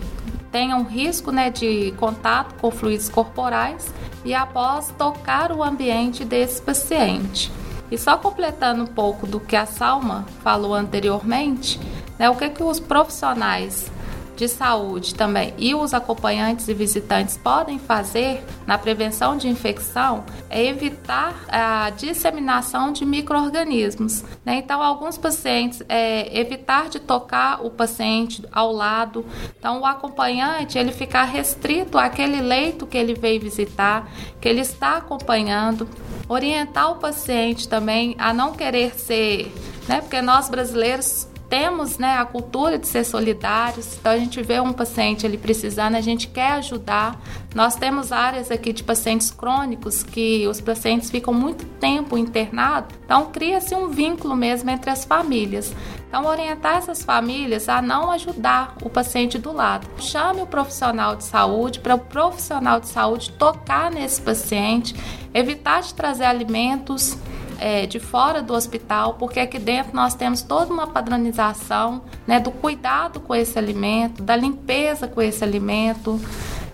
tenham 0.52 0.84
risco 0.84 1.32
né, 1.32 1.50
de 1.50 1.94
contato 1.94 2.54
com 2.56 2.70
fluidos 2.70 3.08
corporais 3.08 3.94
e 4.26 4.34
após 4.34 4.94
tocar 4.98 5.54
o 5.54 5.64
ambiente 5.64 6.26
desse 6.26 6.62
paciente. 6.62 7.50
E 7.90 7.98
só 7.98 8.18
completando 8.18 8.84
um 8.84 8.88
pouco 8.88 9.26
do 9.26 9.40
que 9.40 9.56
a 9.56 9.66
Salma 9.66 10.26
falou 10.44 10.74
anteriormente, 10.74 11.80
né, 12.20 12.30
o 12.30 12.36
que, 12.36 12.50
que 12.50 12.62
os 12.62 12.78
profissionais 12.78 13.90
de 14.44 14.50
saúde 14.50 15.16
também 15.16 15.54
e 15.58 15.74
os 15.74 15.94
acompanhantes 15.94 16.68
e 16.68 16.74
visitantes 16.74 17.38
podem 17.38 17.80
fazer 17.80 18.44
na 18.68 18.78
prevenção 18.78 19.38
de 19.38 19.48
infecção 19.48 20.26
é 20.50 20.66
evitar 20.66 21.46
a 21.48 21.90
disseminação 21.92 22.92
de 22.92 23.06
micro-organismos. 23.06 24.22
Né? 24.44 24.58
Então, 24.58 24.84
alguns 24.84 25.18
pacientes, 25.18 25.82
é, 25.88 26.38
evitar 26.38 26.90
de 26.90 27.00
tocar 27.00 27.66
o 27.66 27.70
paciente 27.70 28.44
ao 28.52 28.74
lado. 28.74 29.26
Então, 29.58 29.80
o 29.80 29.86
acompanhante, 29.86 30.78
ele 30.78 30.92
ficar 30.92 31.24
restrito 31.24 31.98
àquele 31.98 32.42
leito 32.42 32.86
que 32.86 32.98
ele 32.98 33.14
veio 33.14 33.40
visitar, 33.40 34.12
que 34.42 34.50
ele 34.50 34.62
está 34.62 34.98
acompanhando. 34.98 35.88
Orientar 36.28 36.92
o 36.92 36.96
paciente 36.96 37.68
também 37.68 38.16
a 38.18 38.34
não 38.34 38.52
querer 38.52 38.94
ser, 38.96 39.54
né? 39.88 40.02
Porque 40.02 40.22
nós 40.22 40.50
brasileiros 40.50 41.28
temos 41.54 42.00
né, 42.00 42.18
a 42.18 42.26
cultura 42.26 42.80
de 42.80 42.88
ser 42.88 43.04
solidários, 43.04 43.96
então 44.00 44.12
a 44.12 44.18
gente 44.18 44.42
vê 44.42 44.60
um 44.60 44.74
paciente 44.74 45.24
ele 45.24 45.38
precisando, 45.38 45.94
a 45.94 46.02
gente 46.02 46.28
quer 46.28 46.54
ajudar. 46.54 47.22
Nós 47.54 47.76
temos 47.76 48.12
áreas 48.12 48.50
aqui 48.50 48.74
de 48.74 48.84
pacientes 48.84 49.30
crônicos 49.30 50.02
que 50.02 50.48
os 50.48 50.60
pacientes 50.60 51.12
ficam 51.12 51.32
muito 51.32 51.64
tempo 51.80 52.18
internados, 52.18 52.96
então 53.06 53.28
cria-se 53.28 53.76
um 53.76 53.90
vínculo 53.90 54.36
mesmo 54.36 54.72
entre 54.72 54.90
as 54.90 55.06
famílias. 55.06 55.72
Então, 56.08 56.26
orientar 56.26 56.78
essas 56.78 57.04
famílias 57.04 57.70
a 57.70 57.82
não 57.84 58.10
ajudar 58.12 58.76
o 58.84 58.90
paciente 58.90 59.38
do 59.38 59.52
lado. 59.52 59.88
Chame 60.00 60.42
o 60.42 60.48
profissional 60.48 61.16
de 61.16 61.24
saúde 61.24 61.80
para 61.80 61.96
o 61.96 62.00
profissional 62.00 62.80
de 62.80 62.88
saúde 62.88 63.32
tocar 63.32 63.92
nesse 63.92 64.22
paciente, 64.22 64.96
evitar 65.34 65.82
de 65.82 65.94
trazer 65.94 66.26
alimentos 66.26 67.18
é, 67.64 67.86
de 67.86 67.98
fora 67.98 68.42
do 68.42 68.54
hospital, 68.54 69.14
porque 69.14 69.40
aqui 69.40 69.58
dentro 69.58 69.96
nós 69.96 70.14
temos 70.14 70.42
toda 70.42 70.74
uma 70.74 70.86
padronização 70.86 72.02
né, 72.28 72.38
do 72.38 72.52
cuidado 72.52 73.22
com 73.22 73.34
esse 73.34 73.58
alimento, 73.58 74.22
da 74.22 74.36
limpeza 74.36 75.08
com 75.08 75.22
esse 75.22 75.42
alimento. 75.46 76.20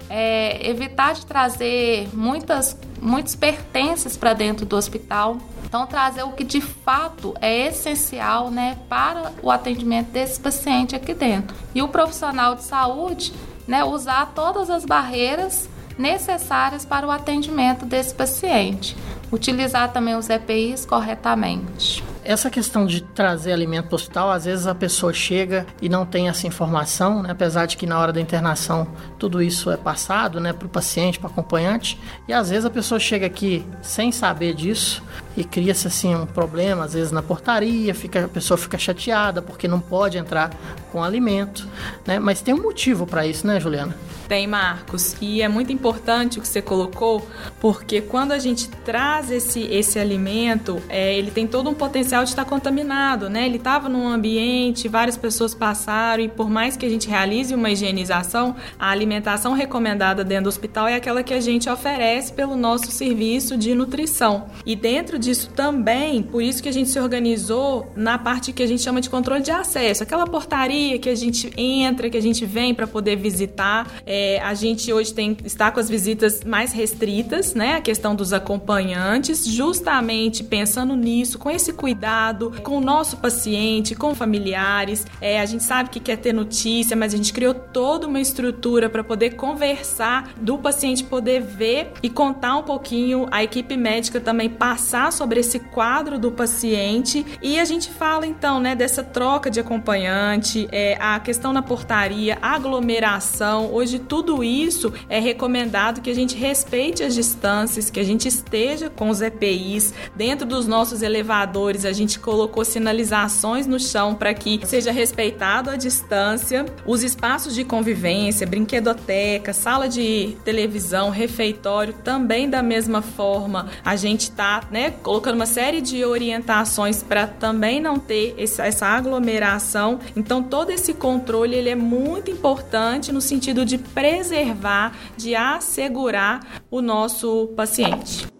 É, 0.09 0.67
evitar 0.67 1.13
de 1.13 1.27
trazer 1.27 2.09
muitas, 2.11 2.75
muitos 2.99 3.35
pertences 3.35 4.17
para 4.17 4.33
dentro 4.33 4.65
do 4.65 4.75
hospital. 4.75 5.37
Então, 5.63 5.85
trazer 5.85 6.23
o 6.23 6.31
que 6.31 6.43
de 6.43 6.59
fato 6.59 7.35
é 7.39 7.67
essencial 7.67 8.49
né, 8.49 8.75
para 8.89 9.31
o 9.43 9.51
atendimento 9.51 10.07
desse 10.07 10.39
paciente 10.39 10.95
aqui 10.95 11.13
dentro. 11.13 11.55
E 11.75 11.83
o 11.83 11.87
profissional 11.87 12.55
de 12.55 12.63
saúde 12.63 13.31
né, 13.67 13.83
usar 13.83 14.31
todas 14.33 14.71
as 14.71 14.85
barreiras 14.85 15.69
necessárias 15.99 16.83
para 16.83 17.05
o 17.05 17.11
atendimento 17.11 17.85
desse 17.85 18.15
paciente. 18.15 18.97
Utilizar 19.31 19.91
também 19.93 20.15
os 20.15 20.29
EPIs 20.29 20.85
corretamente. 20.85 22.03
Essa 22.29 22.47
questão 22.51 22.85
de 22.85 23.01
trazer 23.01 23.51
alimento 23.51 23.85
para 23.87 23.93
o 23.93 23.95
hospital, 23.95 24.29
às 24.29 24.45
vezes 24.45 24.67
a 24.67 24.75
pessoa 24.75 25.11
chega 25.11 25.65
e 25.81 25.89
não 25.89 26.05
tem 26.05 26.29
essa 26.29 26.45
informação, 26.45 27.23
né? 27.23 27.31
apesar 27.31 27.65
de 27.65 27.75
que 27.75 27.87
na 27.87 27.97
hora 27.99 28.13
da 28.13 28.21
internação 28.21 28.87
tudo 29.17 29.41
isso 29.41 29.71
é 29.71 29.75
passado 29.75 30.39
né, 30.39 30.53
para 30.53 30.67
o 30.67 30.69
paciente, 30.69 31.17
para 31.17 31.27
o 31.27 31.31
acompanhante, 31.31 31.99
e 32.27 32.33
às 32.33 32.51
vezes 32.51 32.65
a 32.65 32.69
pessoa 32.69 32.99
chega 32.99 33.25
aqui 33.25 33.65
sem 33.81 34.11
saber 34.11 34.53
disso 34.53 35.03
e 35.35 35.43
cria-se 35.43 35.87
assim 35.87 36.13
um 36.13 36.27
problema, 36.27 36.85
às 36.85 36.93
vezes 36.93 37.11
na 37.11 37.23
portaria, 37.23 37.95
fica, 37.95 38.25
a 38.25 38.29
pessoa 38.29 38.59
fica 38.59 38.77
chateada 38.77 39.41
porque 39.41 39.67
não 39.67 39.79
pode 39.79 40.15
entrar 40.19 40.51
com 40.91 41.03
alimento, 41.03 41.67
né? 42.05 42.19
mas 42.19 42.43
tem 42.43 42.53
um 42.53 42.61
motivo 42.61 43.07
para 43.07 43.25
isso, 43.25 43.47
né, 43.47 43.59
Juliana? 43.59 43.97
Tem, 44.29 44.45
Marcos. 44.45 45.15
E 45.19 45.41
é 45.41 45.47
muito 45.47 45.73
importante 45.73 46.37
o 46.37 46.41
que 46.43 46.47
você 46.47 46.61
colocou, 46.61 47.27
porque 47.59 47.99
quando 47.99 48.31
a 48.31 48.37
gente 48.37 48.69
traz 48.69 49.31
esse, 49.31 49.61
esse 49.61 49.97
alimento, 49.97 50.79
é, 50.87 51.17
ele 51.17 51.31
tem 51.31 51.47
todo 51.47 51.67
um 51.67 51.73
potencial 51.73 52.18
de 52.23 52.31
estar 52.31 52.45
contaminado, 52.45 53.29
né? 53.29 53.45
Ele 53.45 53.57
estava 53.57 53.87
num 53.87 54.07
ambiente, 54.07 54.87
várias 54.87 55.17
pessoas 55.17 55.53
passaram, 55.53 56.23
e 56.23 56.27
por 56.27 56.49
mais 56.49 56.75
que 56.75 56.85
a 56.85 56.89
gente 56.89 57.07
realize 57.07 57.53
uma 57.53 57.69
higienização, 57.69 58.55
a 58.77 58.89
alimentação 58.89 59.53
recomendada 59.53 60.23
dentro 60.23 60.45
do 60.45 60.49
hospital 60.49 60.87
é 60.87 60.95
aquela 60.95 61.23
que 61.23 61.33
a 61.33 61.39
gente 61.39 61.69
oferece 61.69 62.33
pelo 62.33 62.55
nosso 62.55 62.91
serviço 62.91 63.57
de 63.57 63.75
nutrição. 63.75 64.47
E 64.65 64.75
dentro 64.75 65.19
disso 65.19 65.49
também, 65.55 66.21
por 66.23 66.41
isso 66.41 66.61
que 66.61 66.69
a 66.69 66.73
gente 66.73 66.89
se 66.89 66.99
organizou 66.99 67.91
na 67.95 68.17
parte 68.17 68.51
que 68.51 68.63
a 68.63 68.67
gente 68.67 68.81
chama 68.81 69.01
de 69.01 69.09
controle 69.09 69.41
de 69.41 69.51
acesso, 69.51 70.03
aquela 70.03 70.25
portaria 70.25 70.97
que 70.97 71.09
a 71.09 71.15
gente 71.15 71.51
entra, 71.57 72.09
que 72.09 72.17
a 72.17 72.21
gente 72.21 72.45
vem 72.45 72.73
para 72.73 72.87
poder 72.87 73.15
visitar. 73.15 73.87
É, 74.05 74.39
a 74.41 74.53
gente 74.53 74.91
hoje 74.91 75.13
tem, 75.13 75.37
está 75.43 75.71
com 75.71 75.79
as 75.79 75.89
visitas 75.89 76.43
mais 76.43 76.71
restritas, 76.73 77.53
né? 77.53 77.75
A 77.75 77.81
questão 77.81 78.15
dos 78.15 78.33
acompanhantes, 78.33 79.45
justamente 79.45 80.43
pensando 80.43 80.95
nisso, 80.95 81.37
com 81.37 81.49
esse 81.49 81.71
cuidado 81.73 81.98
cuidado 81.99 82.53
com 82.63 82.77
o 82.77 82.81
nosso 82.81 83.17
paciente, 83.17 83.93
com 83.93 84.15
familiares. 84.15 85.05
É, 85.19 85.41
a 85.41 85.45
gente 85.45 85.65
sabe 85.65 85.89
que 85.89 85.99
quer 85.99 86.15
ter 86.15 86.31
notícia, 86.31 86.95
mas 86.95 87.13
a 87.13 87.17
gente 87.17 87.33
criou 87.33 87.53
toda 87.53 88.07
uma 88.07 88.21
estrutura 88.21 88.89
para 88.89 89.03
poder 89.03 89.31
conversar, 89.31 90.29
do 90.37 90.57
paciente 90.57 91.03
poder 91.03 91.41
ver 91.41 91.91
e 92.01 92.09
contar 92.09 92.55
um 92.55 92.63
pouquinho, 92.63 93.27
a 93.29 93.43
equipe 93.43 93.75
médica 93.75 94.21
também 94.21 94.49
passar 94.49 95.11
sobre 95.11 95.41
esse 95.41 95.59
quadro 95.59 96.17
do 96.17 96.31
paciente 96.31 97.25
e 97.41 97.59
a 97.59 97.65
gente 97.65 97.89
fala 97.89 98.25
então, 98.25 98.61
né, 98.61 98.75
dessa 98.75 99.03
troca 99.03 99.51
de 99.51 99.59
acompanhante, 99.59 100.69
é, 100.71 100.95
a 101.01 101.19
questão 101.19 101.51
na 101.51 101.61
portaria, 101.61 102.37
aglomeração. 102.41 103.73
Hoje 103.73 103.99
tudo 103.99 104.41
isso 104.41 104.93
é 105.09 105.19
recomendado 105.19 105.99
que 105.99 106.09
a 106.09 106.15
gente 106.15 106.37
respeite 106.37 107.03
as 107.03 107.13
distâncias, 107.13 107.89
que 107.89 107.99
a 107.99 108.05
gente 108.05 108.25
esteja 108.25 108.89
com 108.89 109.09
os 109.09 109.21
EPIs 109.21 109.93
dentro 110.15 110.47
dos 110.47 110.65
nossos 110.65 111.01
elevadores. 111.01 111.88
A 111.89 111.93
gente 111.93 112.19
colocou 112.19 112.63
sinalizações 112.63 113.65
no 113.65 113.79
chão 113.79 114.13
para 114.13 114.33
que 114.33 114.59
seja 114.65 114.91
respeitado 114.91 115.69
a 115.69 115.75
distância. 115.75 116.65
Os 116.85 117.03
espaços 117.03 117.55
de 117.55 117.63
convivência, 117.63 118.45
brinquedoteca, 118.45 119.53
sala 119.53 119.89
de 119.89 120.37
televisão, 120.45 121.09
refeitório, 121.09 121.93
também 122.03 122.49
da 122.49 122.61
mesma 122.61 123.01
forma. 123.01 123.67
A 123.83 123.95
gente 123.95 124.21
está, 124.21 124.61
né, 124.71 124.91
colocando 124.91 125.35
uma 125.35 125.45
série 125.45 125.81
de 125.81 126.05
orientações 126.05 127.01
para 127.01 127.25
também 127.25 127.81
não 127.81 127.97
ter 127.97 128.35
essa 128.37 128.85
aglomeração. 128.85 129.99
Então 130.15 130.43
todo 130.43 130.69
esse 130.69 130.93
controle 130.93 131.55
ele 131.55 131.69
é 131.69 131.75
muito 131.75 132.29
importante 132.29 133.11
no 133.11 133.21
sentido 133.21 133.65
de 133.65 133.77
preservar, 133.77 134.95
de 135.17 135.35
assegurar 135.35 136.63
o 136.69 136.81
nosso 136.81 137.47
paciente. 137.55 138.38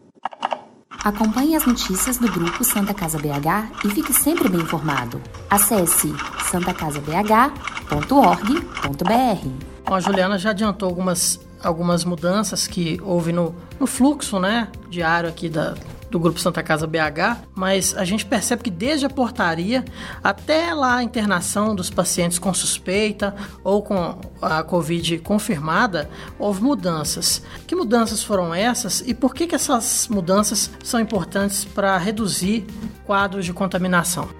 Acompanhe 1.03 1.55
as 1.55 1.65
notícias 1.65 2.17
do 2.17 2.29
grupo 2.29 2.63
Santa 2.63 2.93
Casa 2.93 3.17
BH 3.17 3.85
e 3.85 3.89
fique 3.89 4.13
sempre 4.13 4.49
bem 4.49 4.59
informado. 4.59 5.21
Acesse 5.49 6.13
santacasabh.org.br. 6.51 9.49
a 9.85 9.99
Juliana 10.01 10.37
já 10.37 10.49
adiantou 10.49 10.89
algumas, 10.89 11.39
algumas 11.63 12.03
mudanças 12.03 12.67
que 12.67 12.99
houve 13.01 13.31
no, 13.31 13.55
no 13.79 13.87
fluxo 13.87 14.39
né, 14.39 14.67
diário 14.89 15.29
aqui 15.29 15.47
da, 15.47 15.75
do 16.09 16.19
Grupo 16.19 16.39
Santa 16.39 16.63
Casa 16.63 16.87
BH, 16.87 17.47
mas 17.55 17.95
a 17.95 18.03
gente 18.03 18.25
percebe 18.25 18.63
que 18.63 18.69
desde 18.69 19.05
a 19.05 19.09
portaria 19.09 19.85
até 20.23 20.73
lá 20.73 20.95
a 20.95 21.03
internação 21.03 21.75
dos 21.75 21.89
pacientes 21.89 22.39
com 22.39 22.53
suspeita 22.53 23.35
ou 23.63 23.81
com 23.81 24.19
a 24.41 24.63
Covid 24.63 25.19
confirmada, 25.19 26.09
houve 26.37 26.61
mudanças. 26.61 27.43
Que 27.67 27.75
mudanças 27.75 28.23
foram 28.23 28.53
essas 28.53 29.01
e 29.05 29.13
por 29.13 29.33
que, 29.33 29.47
que 29.47 29.55
essas 29.55 30.07
mudanças 30.07 30.71
são 30.83 30.99
importantes 30.99 31.65
para 31.65 31.97
reduzir 31.97 32.65
quadros 33.05 33.45
de 33.45 33.53
contaminação? 33.53 34.38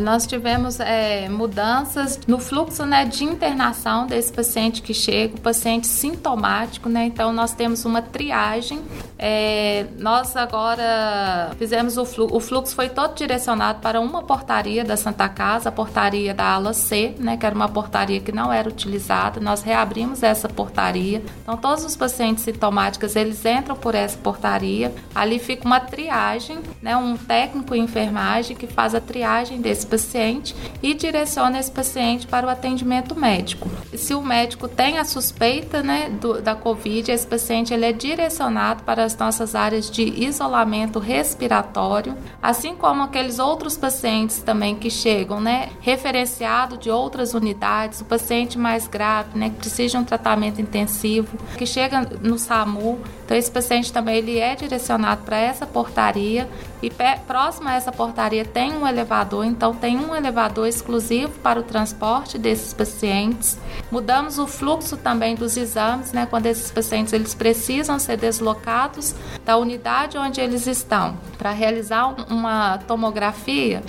Nós 0.00 0.26
tivemos 0.26 0.80
é, 0.80 1.28
mudanças 1.28 2.18
no 2.26 2.38
fluxo 2.38 2.86
né, 2.86 3.04
de 3.04 3.24
internação 3.24 4.06
desse 4.06 4.32
paciente 4.32 4.80
que 4.80 4.94
chega, 4.94 5.36
o 5.36 5.40
paciente 5.40 5.86
sintomático, 5.86 6.88
né? 6.88 7.04
Então 7.04 7.32
nós 7.32 7.52
temos 7.52 7.84
uma 7.84 8.00
triagem. 8.00 8.80
É, 9.18 9.86
nós 9.98 10.34
agora 10.36 11.50
fizemos 11.58 11.96
o 11.96 12.04
fluxo, 12.04 12.36
o 12.36 12.40
fluxo 12.40 12.74
foi 12.74 12.88
todo 12.88 13.14
direcionado 13.14 13.80
para 13.80 14.00
uma 14.00 14.22
portaria 14.22 14.84
da 14.84 14.96
Santa 14.96 15.28
Casa, 15.28 15.68
a 15.68 15.72
portaria 15.72 16.32
da 16.32 16.44
ala 16.44 16.72
C, 16.72 17.14
né? 17.18 17.36
Que 17.36 17.46
era 17.46 17.54
uma 17.54 17.68
portaria 17.68 18.20
que 18.20 18.32
não 18.32 18.52
era 18.52 18.68
utilizada. 18.68 19.40
Nós 19.40 19.62
reabrimos 19.62 20.22
essa 20.22 20.48
portaria. 20.48 21.22
Então 21.42 21.56
todos 21.56 21.84
os 21.84 21.96
pacientes 21.96 22.44
sintomáticos 22.44 23.14
eles 23.14 23.44
entram 23.44 23.76
por 23.76 23.94
essa 23.94 24.16
portaria. 24.18 24.92
Ali 25.14 25.38
fica 25.38 25.66
uma 25.66 25.80
triagem, 25.80 26.58
né? 26.80 26.96
Um 26.96 27.16
técnico 27.16 27.74
em 27.74 27.82
enfermagem 27.82 28.56
que 28.56 28.66
faz 28.66 28.94
a 28.94 29.00
triagem 29.00 29.60
desse 29.60 29.81
esse 29.82 29.86
paciente 29.86 30.54
e 30.82 30.94
direciona 30.94 31.58
esse 31.58 31.70
paciente 31.70 32.26
para 32.26 32.46
o 32.46 32.50
atendimento 32.50 33.18
médico. 33.18 33.68
Se 33.94 34.14
o 34.14 34.22
médico 34.22 34.68
tem 34.68 34.98
a 34.98 35.04
suspeita 35.04 35.82
né, 35.82 36.08
do, 36.08 36.40
da 36.40 36.54
Covid, 36.54 37.10
esse 37.10 37.26
paciente 37.26 37.74
ele 37.74 37.84
é 37.84 37.92
direcionado 37.92 38.82
para 38.84 39.04
as 39.04 39.16
nossas 39.16 39.54
áreas 39.54 39.90
de 39.90 40.02
isolamento 40.02 40.98
respiratório, 40.98 42.16
assim 42.40 42.74
como 42.74 43.02
aqueles 43.02 43.38
outros 43.38 43.76
pacientes 43.76 44.38
também 44.38 44.76
que 44.76 44.90
chegam, 44.90 45.40
né, 45.40 45.70
referenciado 45.80 46.78
de 46.78 46.90
outras 46.90 47.34
unidades, 47.34 48.00
o 48.00 48.04
paciente 48.04 48.58
mais 48.58 48.86
grave, 48.86 49.38
né, 49.38 49.50
que 49.50 49.56
precisa 49.56 49.90
de 49.90 49.96
um 49.98 50.04
tratamento 50.04 50.60
intensivo, 50.60 51.36
que 51.56 51.66
chega 51.66 52.08
no 52.22 52.38
SAMU, 52.38 53.00
então 53.32 53.38
esse 53.38 53.50
paciente 53.50 53.90
também 53.90 54.16
ele 54.16 54.38
é 54.38 54.54
direcionado 54.54 55.22
para 55.22 55.38
essa 55.38 55.66
portaria 55.66 56.46
e 56.82 56.92
próximo 57.26 57.66
a 57.66 57.74
essa 57.74 57.90
portaria 57.90 58.44
tem 58.44 58.74
um 58.74 58.86
elevador, 58.86 59.46
então 59.46 59.74
tem 59.74 59.96
um 59.96 60.14
elevador 60.14 60.68
exclusivo 60.68 61.32
para 61.38 61.58
o 61.58 61.62
transporte 61.62 62.36
desses 62.36 62.74
pacientes. 62.74 63.58
Mudamos 63.90 64.38
o 64.38 64.46
fluxo 64.46 64.98
também 64.98 65.34
dos 65.34 65.56
exames, 65.56 66.12
né, 66.12 66.26
quando 66.26 66.44
esses 66.44 66.70
pacientes 66.70 67.14
eles 67.14 67.34
precisam 67.34 67.98
ser 67.98 68.18
deslocados 68.18 69.14
da 69.46 69.56
unidade 69.56 70.18
onde 70.18 70.38
eles 70.38 70.66
estão 70.66 71.16
para 71.38 71.52
realizar 71.52 72.08
uma 72.30 72.76
tomografia. 72.86 73.82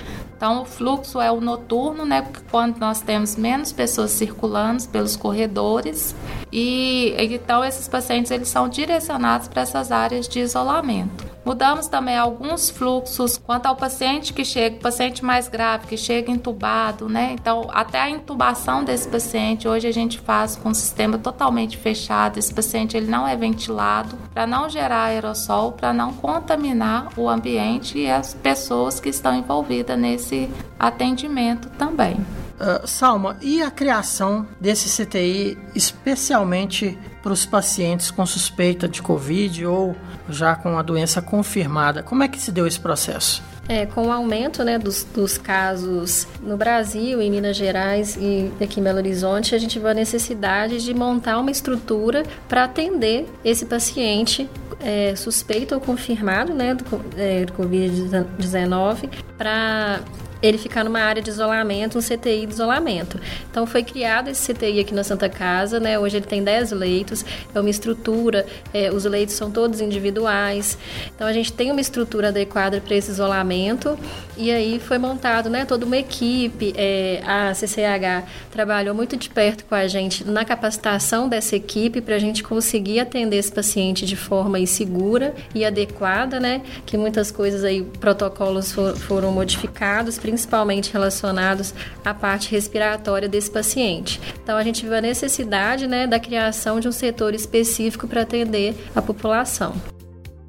Então, 0.44 0.64
o 0.64 0.66
fluxo 0.66 1.22
é 1.22 1.32
o 1.32 1.40
noturno, 1.40 2.04
né? 2.04 2.28
Quando 2.52 2.78
nós 2.78 3.00
temos 3.00 3.38
menos 3.38 3.72
pessoas 3.72 4.12
circulando 4.12 4.84
pelos 4.90 5.16
corredores. 5.16 6.14
E 6.52 7.16
então, 7.18 7.64
esses 7.64 7.88
pacientes 7.88 8.30
eles 8.30 8.50
são 8.50 8.68
direcionados 8.68 9.48
para 9.48 9.62
essas 9.62 9.90
áreas 9.90 10.28
de 10.28 10.42
isolamento. 10.42 11.33
Mudamos 11.46 11.88
também 11.88 12.18
alguns 12.18 12.70
fluxos 12.70 13.38
quanto 13.38 13.66
ao 13.66 13.76
paciente 13.76 14.34
que 14.34 14.46
chega, 14.46 14.80
paciente 14.80 15.24
mais 15.26 15.50
grave, 15.50 15.88
que 15.88 15.98
chega 15.98 16.32
entubado, 16.32 17.10
né? 17.10 17.32
Então, 17.34 17.68
até 17.74 18.00
a 18.00 18.10
intubação 18.10 18.84
desse 18.84 19.10
paciente, 19.10 19.68
hoje 19.68 19.88
a 19.88 19.92
gente 19.92 20.20
faz 20.20 20.56
com 20.56 20.70
um 20.70 20.74
sistema 20.74 21.18
totalmente 21.18 21.78
fechado. 21.78 22.38
Esse 22.38 22.54
paciente 22.54 22.96
ele 22.96 23.08
não 23.08 23.28
é 23.28 23.36
ventilado 23.36 24.18
para 24.34 24.48
não 24.48 24.70
gerar 24.70 25.06
aerossol, 25.06 25.74
para 25.74 25.92
não 25.92 26.14
contaminar 26.14 27.10
o 27.18 27.28
ambiente 27.28 27.98
e 28.00 28.10
as 28.10 28.34
pessoas 28.34 29.02
que 29.02 29.10
estão 29.10 29.36
envolvidas 29.36 30.00
nesse 30.00 30.50
atendimento 30.80 31.70
também. 31.72 32.18
Uh, 32.54 32.88
Salma, 32.88 33.36
e 33.42 33.62
a 33.62 33.72
criação 33.72 34.48
desse 34.60 35.04
CTI 35.04 35.58
especialmente 35.74 36.98
para 37.22 37.34
os 37.34 37.46
pacientes 37.46 38.12
com 38.12 38.26
suspeita 38.26 38.88
de 38.88 39.02
Covid 39.02 39.66
ou 39.66 39.96
já 40.30 40.56
com 40.56 40.78
a 40.78 40.82
doença 40.82 41.22
confirmada? 41.22 42.04
Como 42.04 42.22
é 42.22 42.28
que 42.28 42.40
se 42.40 42.52
deu 42.52 42.68
esse 42.68 42.80
processo? 42.80 43.42
É, 43.68 43.86
com 43.86 44.08
o 44.08 44.12
aumento 44.12 44.62
né, 44.62 44.78
dos, 44.78 45.06
dos, 45.06 45.38
casos 45.38 46.28
no 46.42 46.58
Brasil, 46.58 47.22
em 47.22 47.32
Minas 47.32 47.56
Gerais 47.56 48.18
e 48.18 48.52
aqui 48.62 48.82
em 48.82 48.84
Belo 48.84 48.98
Horizonte, 48.98 49.56
a 49.56 49.58
gente 49.58 49.80
viu 49.80 49.88
a 49.88 49.94
necessidade 49.94 50.84
de 50.84 50.94
montar 50.94 51.40
uma 51.40 51.50
estrutura 51.50 52.24
para 52.50 52.66
atender 52.66 53.26
esse 53.44 53.66
paciente 53.66 54.50
é, 54.82 55.16
suspeito 55.16 55.74
ou 55.74 55.80
confirmado 55.80 56.54
né, 56.54 56.76
do, 56.76 56.84
é, 57.18 57.46
do 57.46 57.54
Covid-19 57.54 59.10
para 59.38 60.02
ele 60.44 60.58
ficar 60.58 60.84
numa 60.84 61.00
área 61.00 61.22
de 61.22 61.30
isolamento, 61.30 61.98
um 61.98 62.02
CTI 62.02 62.46
de 62.46 62.54
isolamento. 62.54 63.18
Então 63.50 63.66
foi 63.66 63.82
criado 63.82 64.28
esse 64.28 64.54
CTI 64.54 64.82
aqui 64.82 64.94
na 64.94 65.04
Santa 65.04 65.30
Casa, 65.30 65.80
né? 65.80 65.98
Hoje 65.98 66.18
ele 66.18 66.26
tem 66.26 66.44
10 66.44 66.72
leitos, 66.72 67.26
é 67.56 67.60
uma 67.60 67.70
estrutura, 67.70 68.46
é, 68.74 68.92
os 68.92 69.06
leitos 69.06 69.36
são 69.36 69.50
todos 69.50 69.80
individuais. 69.80 70.78
Então 71.16 71.26
a 71.26 71.32
gente 71.32 71.54
tem 71.54 71.72
uma 71.72 71.80
estrutura 71.80 72.28
adequada 72.28 72.82
para 72.82 72.94
esse 72.94 73.10
isolamento 73.10 73.98
e 74.38 74.52
aí 74.52 74.80
foi 74.80 74.98
montado, 74.98 75.50
né, 75.50 75.66
toda 75.66 75.86
uma 75.86 75.98
equipe. 75.98 76.74
É, 76.76 77.22
a 77.26 77.54
CCH 77.54 78.28
trabalhou 78.52 78.96
muito 78.96 79.16
de 79.16 79.30
perto 79.30 79.66
com 79.66 79.76
a 79.76 79.88
gente 79.88 80.24
na 80.24 80.44
capacitação 80.44 81.30
dessa 81.30 81.56
equipe 81.56 82.02
para 82.02 82.16
a 82.16 82.20
gente 82.20 82.44
conseguir 82.44 83.00
atender 83.00 83.38
esse 83.38 83.52
paciente 83.52 84.06
de 84.06 84.16
forma 84.16 84.64
segura 84.66 85.34
e 85.54 85.64
adequada, 85.66 86.40
né? 86.40 86.62
Que 86.86 86.98
muitas 86.98 87.32
coisas 87.32 87.64
aí, 87.64 87.84
protocolos 88.00 88.72
for, 88.72 88.96
foram 88.96 89.32
modificados, 89.32 90.18
principalmente 90.18 90.92
relacionados 90.92 91.74
à 92.04 92.14
parte 92.14 92.52
respiratória 92.52 93.28
desse 93.28 93.52
paciente. 93.52 94.20
Então 94.44 94.58
a 94.58 94.64
gente 94.64 94.84
viu 94.84 94.96
a 94.96 95.02
necessidade 95.02 95.88
né, 95.88 96.08
da 96.08 96.20
criação 96.20 96.80
de 96.80 96.88
um 96.88 96.92
setor 96.92 97.34
específico 97.34 98.08
para 98.08 98.22
atender 98.22 98.76
a 98.96 99.02
população. 99.02 99.93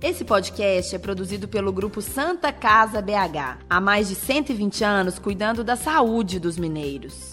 Esse 0.04 0.22
podcast 0.22 0.94
é 0.94 0.98
produzido 0.98 1.48
pelo 1.48 1.72
grupo 1.72 2.02
Santa 2.02 2.52
Casa 2.52 3.00
BH, 3.00 3.64
há 3.70 3.80
mais 3.80 4.10
de 4.10 4.14
120 4.14 4.84
anos 4.84 5.18
cuidando 5.18 5.64
da 5.64 5.76
saúde 5.76 6.38
dos 6.38 6.58
mineiros. 6.58 7.32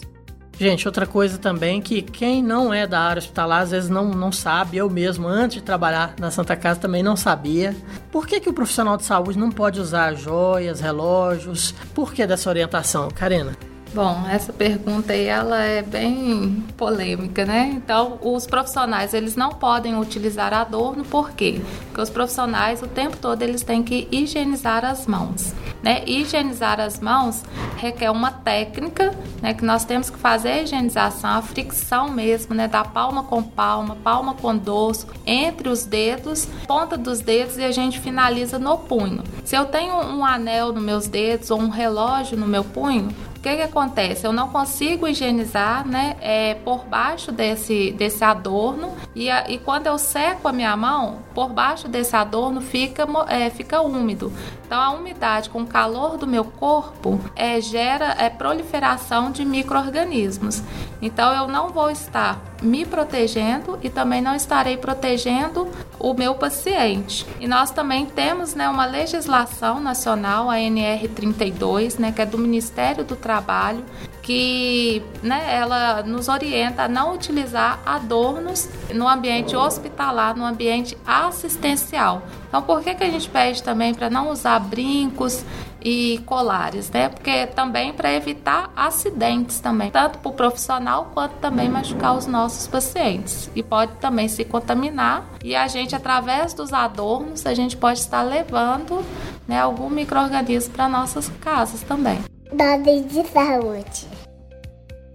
Gente, 0.58 0.88
outra 0.88 1.06
coisa 1.06 1.36
também 1.36 1.82
que 1.82 2.00
quem 2.00 2.42
não 2.42 2.72
é 2.72 2.86
da 2.86 2.98
área 2.98 3.20
hospitalar 3.20 3.60
às 3.60 3.72
vezes 3.72 3.90
não, 3.90 4.12
não 4.12 4.32
sabe, 4.32 4.78
eu 4.78 4.88
mesmo, 4.88 5.28
antes 5.28 5.56
de 5.56 5.62
trabalhar 5.62 6.14
na 6.18 6.30
Santa 6.30 6.56
Casa, 6.56 6.80
também 6.80 7.02
não 7.02 7.14
sabia. 7.14 7.76
Por 8.10 8.26
que, 8.26 8.40
que 8.40 8.48
o 8.48 8.54
profissional 8.54 8.96
de 8.96 9.04
saúde 9.04 9.38
não 9.38 9.50
pode 9.50 9.78
usar 9.78 10.14
joias, 10.14 10.80
relógios? 10.80 11.72
Por 11.94 12.14
que 12.14 12.26
dessa 12.26 12.48
orientação, 12.48 13.10
Karina? 13.10 13.54
Bom, 13.94 14.26
essa 14.26 14.54
pergunta 14.54 15.12
aí 15.12 15.26
ela 15.26 15.62
é 15.62 15.82
bem 15.82 16.64
polêmica, 16.78 17.44
né? 17.44 17.70
Então, 17.76 18.18
os 18.22 18.46
profissionais 18.46 19.12
eles 19.12 19.36
não 19.36 19.50
podem 19.50 19.98
utilizar 19.98 20.54
adorno, 20.54 21.04
por 21.04 21.32
quê? 21.32 21.60
Porque 21.88 22.00
os 22.00 22.08
profissionais 22.08 22.80
o 22.80 22.86
tempo 22.86 23.18
todo 23.18 23.42
eles 23.42 23.62
têm 23.62 23.82
que 23.82 24.08
higienizar 24.10 24.82
as 24.82 25.06
mãos. 25.06 25.52
Né? 25.82 26.04
Higienizar 26.06 26.80
as 26.80 27.00
mãos 27.00 27.42
requer 27.76 28.08
uma 28.10 28.30
técnica, 28.30 29.12
né, 29.42 29.52
que 29.52 29.64
nós 29.64 29.84
temos 29.84 30.08
que 30.08 30.16
fazer 30.16 30.50
a 30.50 30.62
higienização, 30.62 31.30
a 31.30 31.42
fricção 31.42 32.08
mesmo, 32.08 32.54
né, 32.54 32.68
da 32.68 32.84
palma 32.84 33.24
com 33.24 33.42
palma, 33.42 33.96
palma 33.96 34.34
com 34.34 34.56
dorso, 34.56 35.08
entre 35.26 35.68
os 35.68 35.84
dedos, 35.84 36.46
ponta 36.68 36.96
dos 36.96 37.18
dedos 37.18 37.58
e 37.58 37.64
a 37.64 37.72
gente 37.72 37.98
finaliza 37.98 38.60
no 38.60 38.78
punho. 38.78 39.24
Se 39.44 39.56
eu 39.56 39.66
tenho 39.66 39.96
um 39.96 40.24
anel 40.24 40.72
nos 40.72 40.82
meus 40.82 41.08
dedos 41.08 41.50
ou 41.50 41.60
um 41.60 41.68
relógio 41.68 42.38
no 42.38 42.46
meu 42.46 42.62
punho, 42.62 43.08
que, 43.42 43.56
que 43.56 43.62
acontece? 43.62 44.26
Eu 44.26 44.32
não 44.32 44.48
consigo 44.48 45.06
higienizar 45.08 45.86
né, 45.86 46.16
é, 46.20 46.54
por 46.54 46.84
baixo 46.84 47.32
desse, 47.32 47.90
desse 47.92 48.22
adorno 48.22 48.92
e, 49.14 49.30
a, 49.30 49.48
e 49.48 49.58
quando 49.58 49.86
eu 49.86 49.98
seco 49.98 50.48
a 50.48 50.52
minha 50.52 50.74
mão, 50.76 51.18
por 51.34 51.48
baixo 51.48 51.86
desse 51.86 52.16
adorno 52.16 52.60
fica, 52.60 53.06
é, 53.28 53.50
fica 53.50 53.80
úmido. 53.80 54.32
Então 54.66 54.80
a 54.80 54.90
umidade 54.90 55.50
com 55.50 55.62
o 55.62 55.66
calor 55.66 56.16
do 56.16 56.26
meu 56.26 56.44
corpo 56.44 57.20
é, 57.36 57.60
gera 57.60 58.16
é, 58.18 58.30
proliferação 58.30 59.30
de 59.30 59.44
micro-organismos. 59.44 60.62
Então 61.02 61.34
eu 61.34 61.46
não 61.46 61.68
vou 61.68 61.90
estar 61.90 62.40
me 62.62 62.86
protegendo 62.86 63.78
e 63.82 63.90
também 63.90 64.22
não 64.22 64.34
estarei 64.34 64.78
protegendo 64.78 65.68
o 65.98 66.14
meu 66.14 66.34
paciente. 66.34 67.26
E 67.38 67.46
nós 67.46 67.70
também 67.70 68.06
temos 68.06 68.54
né, 68.54 68.68
uma 68.68 68.86
legislação 68.86 69.78
nacional, 69.78 70.48
a 70.48 70.56
NR32, 70.56 71.98
né, 71.98 72.12
que 72.12 72.22
é 72.22 72.26
do 72.26 72.38
Ministério 72.38 73.04
do 73.04 73.16
Trabalho, 73.16 73.84
que 74.22 75.02
né, 75.22 75.44
ela 75.48 76.02
nos 76.04 76.28
orienta 76.28 76.84
a 76.84 76.88
não 76.88 77.14
utilizar 77.14 77.80
adornos 77.84 78.68
no 78.94 79.08
ambiente 79.08 79.56
hospitalar, 79.56 80.36
no 80.36 80.44
ambiente 80.44 80.96
assistencial. 81.04 82.22
Então, 82.48 82.62
por 82.62 82.82
que, 82.82 82.94
que 82.94 83.02
a 83.02 83.10
gente 83.10 83.28
pede 83.28 83.62
também 83.62 83.92
para 83.92 84.08
não 84.08 84.30
usar 84.30 84.58
brincos 84.60 85.44
e 85.84 86.18
colares, 86.26 86.90
né? 86.90 87.08
Porque 87.08 87.46
também 87.48 87.92
para 87.92 88.12
evitar 88.12 88.70
acidentes 88.76 89.58
também, 89.58 89.90
tanto 89.90 90.18
para 90.18 90.30
o 90.30 90.32
profissional 90.32 91.10
quanto 91.12 91.32
também 91.36 91.68
machucar 91.68 92.14
os 92.14 92.26
nossos 92.26 92.68
pacientes. 92.68 93.50
E 93.54 93.62
pode 93.62 93.92
também 93.96 94.28
se 94.28 94.44
contaminar 94.44 95.24
e 95.42 95.56
a 95.56 95.66
gente, 95.66 95.96
através 95.96 96.54
dos 96.54 96.72
adornos, 96.72 97.44
a 97.46 97.54
gente 97.54 97.76
pode 97.76 97.98
estar 97.98 98.22
levando 98.22 99.04
né, 99.48 99.60
algum 99.60 99.90
microorganismo 99.90 100.72
para 100.72 100.88
nossas 100.88 101.28
casas 101.40 101.82
também. 101.82 102.31
Dados 102.54 103.06
de 103.08 103.26
saúde. 103.28 104.06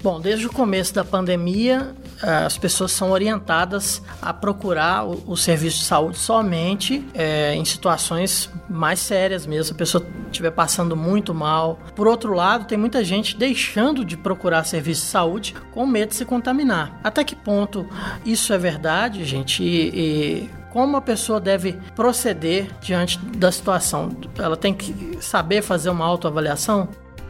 Bom, 0.01 0.21
desde 0.21 0.45
o 0.45 0.51
começo 0.51 0.93
da 0.93 1.03
pandemia, 1.03 1.93
eh, 2.21 2.45
as 2.45 2.57
pessoas 2.57 2.91
são 2.91 3.11
orientadas 3.11 4.01
a 4.21 4.31
procurar 4.31 5.03
o, 5.05 5.35
serviço 5.35 5.79
de 5.79 5.85
saúde 5.85 6.17
somente 6.17 7.05
é, 7.15 7.55
em 7.55 7.65
situações 7.65 8.49
mais 8.69 8.99
sérias 8.99 9.47
mesmo, 9.47 9.75
a 9.75 9.77
pessoa 9.77 10.05
estiver 10.27 10.51
passando 10.51 10.95
muito 10.95 11.33
mal. 11.33 11.79
Por 11.95 12.07
outro 12.07 12.33
lado, 12.33 12.65
tem 12.65 12.77
muita 12.77 13.03
gente 13.03 13.35
deixando 13.35 14.05
de 14.05 14.15
procurar 14.15 14.63
serviço 14.65 15.01
de 15.01 15.07
saúde 15.07 15.55
com 15.73 15.85
medo 15.85 16.09
de 16.09 16.15
se 16.15 16.25
contaminar. 16.25 16.99
Até 17.03 17.23
que 17.23 17.35
ponto 17.35 17.87
isso 18.23 18.53
é 18.53 18.57
verdade, 18.57 19.25
gente? 19.25 19.63
E, 19.63 19.89
e 19.89 20.49
como 20.71 20.95
a 20.95 21.01
pessoa 21.01 21.39
deve 21.39 21.73
proceder 21.95 22.67
diante 22.81 23.17
da 23.17 23.51
situação? 23.51 24.11
Ela 24.37 24.55
tem 24.55 24.73
que 24.73 25.17
saber 25.21 25.63
fazer 25.63 25.89
uma 25.89 26.05
autoavaliação? 26.05 26.87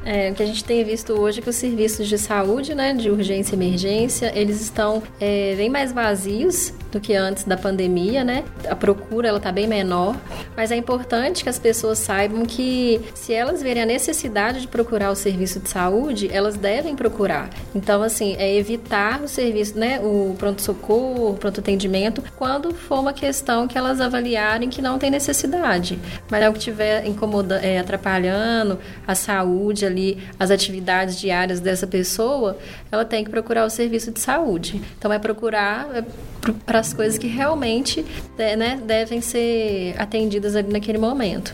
É, 0.10 0.32
o 0.32 0.36
que 0.36 0.42
a 0.42 0.46
gente 0.46 0.64
tem 0.64 0.86
visto 0.86 1.12
hoje 1.12 1.40
é 1.40 1.42
que 1.42 1.50
os 1.50 1.56
serviços 1.58 2.08
de 2.08 2.18
saúde, 2.18 2.74
né, 2.74 2.94
de 2.94 3.10
urgência 3.10 3.54
e 3.54 3.58
emergência, 3.58 4.32
eles 4.34 4.62
estão 4.62 5.04
é, 5.20 5.54
bem 5.58 5.70
mais 5.70 5.92
vazios 5.92 6.72
do 6.92 7.00
que 7.00 7.14
antes 7.14 7.44
da 7.44 7.58
pandemia, 7.58 8.24
né? 8.24 8.44
A 8.70 8.76
procura 8.76 9.28
ela 9.28 9.40
tá 9.40 9.52
bem 9.52 9.68
menor, 9.68 10.16
mas 10.56 10.72
é 10.72 10.76
importante 10.76 11.44
que 11.44 11.50
as 11.50 11.60
pessoas 11.60 12.00
saibam 12.00 12.46
que 12.46 13.02
se 13.14 13.34
elas 13.34 13.62
verem 13.62 13.84
a 13.84 13.86
necessidade 13.86 14.62
de 14.62 14.68
procurar 14.68 15.12
o 15.12 15.16
serviço 15.16 15.60
de 15.60 15.70
saúde, 15.70 16.30
elas 16.32 16.56
devem 16.56 16.96
procurar. 16.96 17.50
Então, 17.76 18.02
assim, 18.02 18.36
é 18.40 18.56
evitar 18.56 19.22
o 19.22 19.28
serviço, 19.28 19.78
né, 19.78 20.00
o 20.00 20.36
pronto 20.38 20.62
socorro, 20.62 21.32
o 21.32 21.34
pronto 21.36 21.60
atendimento, 21.60 22.24
quando 22.36 22.74
for 22.74 23.00
uma 23.00 23.14
questão 23.14 23.68
que 23.68 23.78
elas 23.78 24.00
avaliarem 24.00 24.70
que 24.70 24.82
não 24.82 24.98
tem 24.98 25.12
necessidade. 25.12 26.00
Mas 26.30 26.42
é 26.42 26.50
o 26.50 26.54
que 26.54 26.60
estiver 26.60 27.06
incomodando, 27.06 27.64
é, 27.64 27.80
atrapalhando 27.80 28.80
a 29.06 29.14
saúde 29.14 29.86
ali 29.86 29.98
ali 29.98 30.18
as 30.40 30.52
atividades 30.52 31.20
diárias 31.20 31.60
dessa 31.60 31.88
pessoa, 31.88 32.58
ela 32.92 33.04
tem 33.04 33.24
que 33.24 33.32
procurar 33.32 33.66
o 33.66 33.70
serviço 33.70 34.12
de 34.12 34.20
saúde. 34.20 34.82
Então 34.98 35.12
é 35.12 35.18
procurar 35.18 35.90
é, 35.96 36.04
para 36.66 36.77
as 36.78 36.94
coisas 36.94 37.18
que 37.18 37.28
realmente 37.28 38.06
né, 38.38 38.80
devem 38.84 39.22
ser 39.22 39.96
atendidas 39.98 40.56
ali 40.56 40.72
naquele 40.72 40.98
momento 40.98 41.54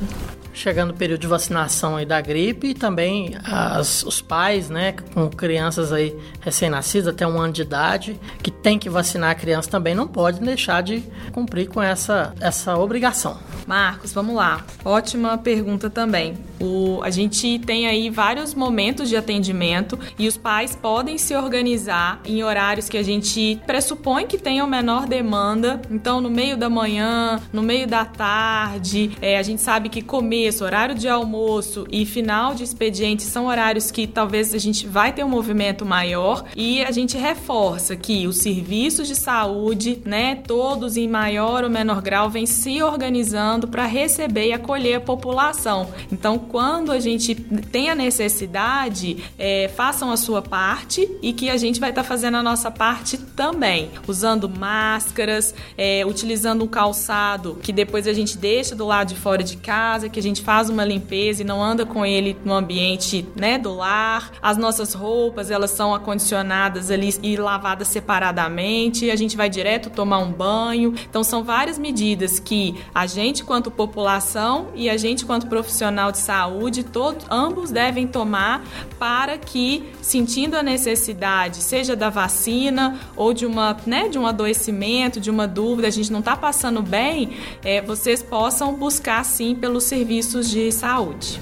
chegando 0.53 0.91
o 0.91 0.93
período 0.93 1.21
de 1.21 1.27
vacinação 1.27 1.97
aí 1.97 2.05
da 2.05 2.21
gripe 2.21 2.67
e 2.67 2.73
também 2.73 3.36
as, 3.43 4.03
os 4.03 4.21
pais, 4.21 4.69
né, 4.69 4.93
com 5.13 5.29
crianças 5.29 5.91
aí 5.91 6.15
recém-nascidas 6.41 7.07
até 7.07 7.27
um 7.27 7.39
ano 7.39 7.51
de 7.51 7.63
idade, 7.63 8.19
que 8.41 8.51
tem 8.51 8.77
que 8.77 8.89
vacinar 8.89 9.31
a 9.31 9.36
criança 9.36 9.69
também, 9.69 9.95
não 9.95 10.07
pode 10.07 10.39
deixar 10.39 10.81
de 10.83 11.03
cumprir 11.31 11.67
com 11.67 11.81
essa, 11.81 12.33
essa 12.39 12.77
obrigação. 12.77 13.38
Marcos, 13.65 14.13
vamos 14.13 14.36
lá. 14.36 14.63
Ótima 14.86 15.38
pergunta 15.38 15.89
também. 15.89 16.38
O, 16.63 17.02
a 17.04 17.10
gente 17.10 17.60
tem 17.60 17.88
aí 17.88 18.10
vários 18.10 18.54
momentos 18.54 19.10
de 19.10 19.17
atendimento 19.17 19.99
e 20.17 20.30
os 20.30 20.38
pais 20.38 20.78
podem 20.78 21.17
se 21.17 21.36
organizar 21.36 22.21
em 22.26 22.41
horários 22.41 22.88
que 22.88 22.97
a 22.97 23.04
gente 23.04 23.60
pressupõe 23.67 24.26
que 24.26 24.38
tenham 24.38 24.65
menor 24.65 25.06
demanda. 25.06 25.82
Então, 25.91 26.21
no 26.21 26.30
meio 26.30 26.56
da 26.56 26.69
manhã, 26.69 27.41
no 27.52 27.62
meio 27.62 27.86
da 27.86 28.06
tarde, 28.06 29.12
é, 29.21 29.38
a 29.38 29.43
gente 29.43 29.62
sabe 29.62 29.89
que 29.89 30.02
começo, 30.02 30.63
horário 30.63 30.95
de 30.95 31.10
almoço 31.10 31.86
e 31.91 32.06
final 32.06 32.56
de 32.56 32.63
expediente 32.63 33.23
são 33.23 33.47
horários 33.47 33.91
que 33.91 34.08
talvez 34.08 34.54
a 34.54 34.58
gente 34.58 34.88
vai 34.88 35.12
ter 35.12 35.26
um 35.26 35.30
movimento 35.30 35.86
maior 35.86 36.45
e 36.56 36.82
a 36.82 36.91
gente 36.91 37.17
reforça 37.17 37.93
que 37.97 38.26
os 38.26 38.38
serviços 38.38 39.10
de 39.10 39.17
saúde, 39.17 40.02
né, 40.06 40.36
todos 40.36 40.95
em 40.95 41.10
maior 41.10 41.65
ou 41.65 41.69
menor 41.69 42.02
grau, 42.02 42.30
vêm 42.30 42.45
se 42.45 42.82
organizando 42.82 43.67
para 43.67 43.86
receber 43.86 44.47
e 44.47 44.54
acolher 44.54 44.95
a 44.95 45.02
população. 45.02 45.91
Então, 46.10 46.39
quando 46.53 46.91
a 46.91 46.99
gente 46.99 47.33
tem 47.33 47.89
a 47.89 47.95
necessidade, 47.95 49.23
é, 49.39 49.71
façam 49.75 50.11
a 50.11 50.15
sua 50.15 50.39
parte 50.39 51.09
e 51.19 51.33
que 51.33 51.49
a 51.49 51.57
gente 51.57 51.79
vai 51.79 51.89
estar 51.89 52.03
tá 52.03 52.07
fazendo 52.07 52.37
a 52.37 52.43
nossa 52.43 52.69
parte 52.69 53.17
também, 53.17 53.89
usando 54.07 54.47
máscaras, 54.47 55.55
é, 55.75 56.05
utilizando 56.05 56.63
um 56.63 56.67
calçado 56.67 57.57
que 57.59 57.73
depois 57.73 58.07
a 58.07 58.13
gente 58.13 58.37
deixa 58.37 58.75
do 58.75 58.85
lado 58.85 59.07
de 59.07 59.15
fora 59.15 59.43
de 59.43 59.57
casa, 59.57 60.07
que 60.09 60.19
a 60.19 60.21
gente 60.21 60.43
faz 60.43 60.69
uma 60.69 60.85
limpeza 60.85 61.41
e 61.41 61.43
não 61.43 61.59
anda 61.59 61.87
com 61.87 62.05
ele 62.05 62.37
no 62.45 62.53
ambiente 62.53 63.27
né, 63.35 63.57
do 63.57 63.73
lar. 63.73 64.33
As 64.39 64.55
nossas 64.55 64.93
roupas, 64.93 65.49
elas 65.49 65.71
são 65.71 65.91
acondicionadas 65.91 66.91
ali 66.91 67.15
e 67.23 67.35
lavadas 67.35 67.87
separadamente. 67.87 69.09
A 69.09 69.15
gente 69.15 69.35
vai 69.35 69.49
direto 69.49 69.89
tomar 69.89 70.19
um 70.19 70.31
banho. 70.31 70.93
Então, 71.09 71.23
são 71.23 71.43
várias 71.43 71.79
medidas 71.79 72.39
que 72.39 72.75
a 72.93 73.07
gente, 73.07 73.43
quanto 73.43 73.71
população, 73.71 74.67
e 74.75 74.87
a 74.87 74.97
gente, 74.97 75.25
quanto 75.25 75.47
profissional 75.47 76.11
de 76.11 76.19
saúde, 76.19 76.42
todos, 76.84 77.25
ambos 77.29 77.71
devem 77.71 78.08
tomar 78.08 78.63
para 78.97 79.38
que, 79.38 79.91
sentindo 80.01 80.56
a 80.56 80.63
necessidade, 80.63 81.58
seja 81.58 81.95
da 81.95 82.10
vacina 82.10 82.99
ou 83.15 83.34
de, 83.34 83.45
uma, 83.45 83.77
né, 83.86 84.08
de 84.08 84.17
um 84.17 84.25
adoecimento, 84.25 85.19
de 85.19 85.29
uma 85.29 85.47
dúvida, 85.47 85.88
a 85.88 85.91
gente 85.91 86.12
não 86.12 86.19
está 86.19 86.36
passando 86.36 86.82
bem, 86.82 87.38
é, 87.63 87.82
vocês 87.82 88.21
possam 88.21 88.73
buscar 88.73 89.23
sim 89.25 89.56
pelo 89.56 89.82
serviço 89.82 90.13
serviços 90.13 90.49
de 90.49 90.71
saúde. 90.71 91.41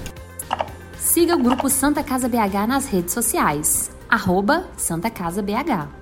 Siga 0.98 1.34
o 1.34 1.38
Grupo 1.38 1.68
Santa 1.68 2.02
Casa 2.02 2.28
BH 2.28 2.66
nas 2.66 2.86
redes 2.86 3.12
sociais. 3.12 3.90
Arroba 4.08 4.68
Santa 4.76 5.10
Casa 5.10 5.42
BH. 5.42 6.01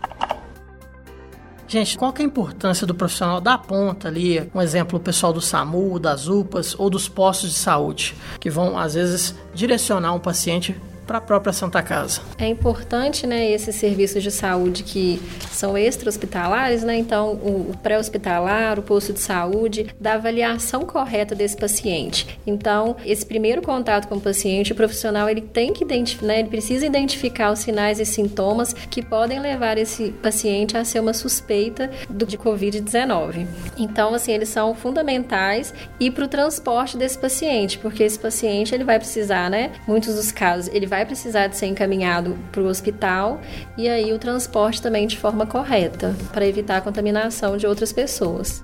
Gente, 1.71 1.97
qual 1.97 2.13
é 2.19 2.23
a 2.23 2.25
importância 2.25 2.85
do 2.85 2.93
profissional 2.93 3.41
da 3.41 3.57
ponta 3.57 4.09
ali? 4.09 4.51
Um 4.53 4.61
exemplo, 4.61 4.99
o 4.99 5.01
pessoal 5.01 5.33
do 5.33 5.41
SAMU, 5.41 6.01
das 6.01 6.27
UPAs 6.27 6.75
ou 6.77 6.91
dos 6.91 7.09
postos 7.09 7.51
de 7.51 7.55
saúde, 7.55 8.17
que 8.41 8.51
vão, 8.51 8.77
às 8.77 8.95
vezes, 8.95 9.37
direcionar 9.55 10.13
um 10.13 10.19
paciente 10.19 10.75
para 11.11 11.19
a 11.19 11.21
própria 11.21 11.53
Santa 11.53 11.83
Casa. 11.83 12.21
É 12.39 12.47
importante, 12.47 13.27
né, 13.27 13.51
esses 13.51 13.75
serviços 13.75 14.23
de 14.23 14.31
saúde 14.31 14.85
que 14.85 15.21
são 15.51 15.77
extra-hospitalares, 15.77 16.85
né? 16.85 16.97
Então, 16.97 17.33
o, 17.33 17.77
pré-hospitalar, 17.83 18.79
o 18.79 18.83
posto 18.83 19.13
de 19.13 19.19
saúde, 19.19 19.93
da 19.99 20.15
avaliação 20.15 20.83
correta 20.83 21.35
desse 21.35 21.57
paciente. 21.57 22.39
Então, 22.47 22.95
esse 23.05 23.27
primeiro 23.27 23.61
contato 23.61 24.07
com 24.07 24.15
o 24.15 24.21
paciente, 24.21 24.71
o 24.71 24.77
profissional 24.77 25.29
ele 25.29 25.41
tem 25.41 25.73
que 25.73 25.83
identificar, 25.83 26.27
né, 26.27 26.39
ele 26.39 26.49
precisa 26.49 26.87
identificar 26.87 27.51
os 27.51 27.59
sinais 27.59 27.99
e 27.99 28.07
sintomas 28.07 28.73
que 28.73 29.03
podem 29.03 29.41
levar 29.41 29.79
esse 29.79 30.13
paciente 30.23 30.77
a 30.77 30.85
ser 30.85 31.01
uma 31.01 31.13
suspeita 31.13 31.91
do, 32.09 32.25
de 32.25 32.39
COVID-19. 32.39 33.49
Então, 33.77 34.15
assim, 34.15 34.31
eles 34.31 34.49
são 34.49 34.77
fundamentais 34.77 35.75
e 35.99 36.09
para 36.09 36.25
o 36.25 36.29
transporte 36.29 36.97
desse 36.97 37.19
paciente, 37.19 37.79
porque 37.79 38.05
esse 38.05 38.19
paciente 38.19 38.73
ele 38.73 38.85
vai 38.85 39.01
precisar, 39.01 39.51
né? 39.51 39.73
Muitos 39.89 40.15
dos 40.15 40.31
casos 40.31 40.73
ele 40.73 40.87
vai 40.87 41.00
vai 41.01 41.07
precisar 41.07 41.47
de 41.47 41.57
ser 41.57 41.67
encaminhado 41.67 42.37
para 42.53 42.61
o 42.61 42.67
hospital 42.67 43.41
e 43.77 43.89
aí 43.89 44.13
o 44.13 44.19
transporte 44.19 44.83
também 44.83 45.07
de 45.07 45.17
forma 45.17 45.47
correta, 45.47 46.15
para 46.33 46.47
evitar 46.47 46.77
a 46.77 46.81
contaminação 46.81 47.57
de 47.57 47.67
outras 47.67 47.93
pessoas. 47.93 48.63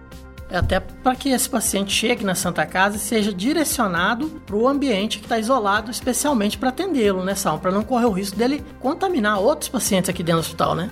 até 0.48 0.78
para 0.78 1.16
que 1.16 1.30
esse 1.30 1.48
paciente 1.50 1.92
chegue 1.92 2.24
na 2.24 2.34
Santa 2.36 2.64
Casa 2.64 2.96
e 2.96 3.00
seja 3.00 3.32
direcionado 3.32 4.28
para 4.46 4.54
o 4.54 4.68
ambiente 4.68 5.18
que 5.18 5.24
está 5.24 5.38
isolado, 5.38 5.90
especialmente 5.90 6.56
para 6.56 6.68
atendê-lo, 6.68 7.24
né, 7.24 7.34
Sal? 7.34 7.58
Para 7.58 7.72
não 7.72 7.82
correr 7.82 8.06
o 8.06 8.12
risco 8.12 8.36
dele 8.36 8.64
contaminar 8.78 9.40
outros 9.40 9.68
pacientes 9.68 10.08
aqui 10.08 10.22
dentro 10.22 10.42
do 10.42 10.44
hospital, 10.44 10.76
né? 10.76 10.90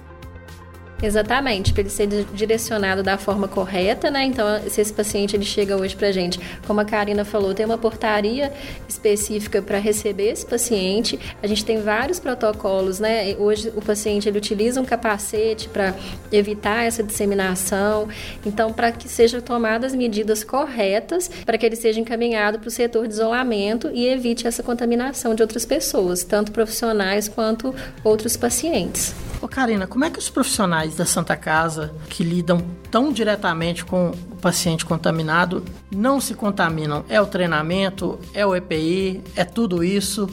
Exatamente, 1.02 1.72
para 1.72 1.83
ele 1.83 1.90
ser 1.90 2.07
direcionado 2.33 3.02
da 3.02 3.18
forma 3.18 3.46
correta, 3.46 4.11
né? 4.11 4.24
Então, 4.24 4.46
se 4.68 4.80
esse 4.80 4.92
paciente 4.92 5.37
ele 5.37 5.44
chega 5.44 5.76
hoje 5.76 5.94
para 5.94 6.09
a 6.09 6.12
gente, 6.12 6.40
como 6.66 6.80
a 6.80 6.85
Karina 6.85 7.24
falou, 7.24 7.52
tem 7.52 7.66
uma 7.66 7.76
portaria 7.76 8.52
específica 8.88 9.61
para 9.61 9.78
receber 9.78 10.30
esse 10.30 10.46
paciente. 10.46 11.18
A 11.42 11.46
gente 11.46 11.64
tem 11.64 11.83
vários 11.83 12.18
protocolos, 12.18 13.00
né? 13.00 13.37
Hoje 13.38 13.70
o 13.76 13.83
paciente 13.83 14.28
ele 14.28 14.38
utiliza 14.38 14.80
um 14.80 14.85
capacete 14.85 15.68
para 15.68 15.94
evitar 16.33 16.85
essa 16.85 17.02
disseminação. 17.02 18.09
Então, 18.46 18.72
para 18.72 18.90
que 18.90 19.09
sejam 19.09 19.40
tomadas 19.40 19.94
medidas 19.94 20.42
corretas 20.42 21.30
para 21.44 21.59
que 21.59 21.66
ele 21.66 21.76
seja 21.76 22.00
encaminhado 22.00 22.59
para 22.59 22.68
o 22.68 22.70
setor 22.70 23.07
de 23.07 23.14
isolamento 23.14 23.90
e 23.92 24.07
evite 24.07 24.46
essa 24.46 24.62
contaminação 24.62 25.35
de 25.35 25.42
outras 25.42 25.66
pessoas, 25.66 26.24
tanto 26.24 26.52
profissionais 26.52 27.28
quanto 27.28 27.74
outros 28.02 28.37
pacientes. 28.37 29.14
Ô 29.42 29.48
Karina, 29.48 29.87
como 29.87 30.04
é 30.04 30.11
que 30.11 30.18
os 30.18 30.30
profissionais 30.30 30.84
da 30.92 31.07
Santa 31.07 31.37
Casa 31.37 31.94
que 32.09 32.23
lidam 32.23 32.62
tão 32.90 33.12
diretamente 33.12 33.85
com 33.85 34.11
o 34.11 34.37
paciente 34.37 34.85
contaminado 34.85 35.64
não 35.90 36.20
se 36.20 36.35
contaminam? 36.35 37.05
É 37.09 37.20
o 37.20 37.27
treinamento? 37.27 38.18
É 38.35 38.44
o 38.44 38.55
EPI? 38.55 39.23
É 39.35 39.44
tudo 39.44 39.83
isso? 39.83 40.29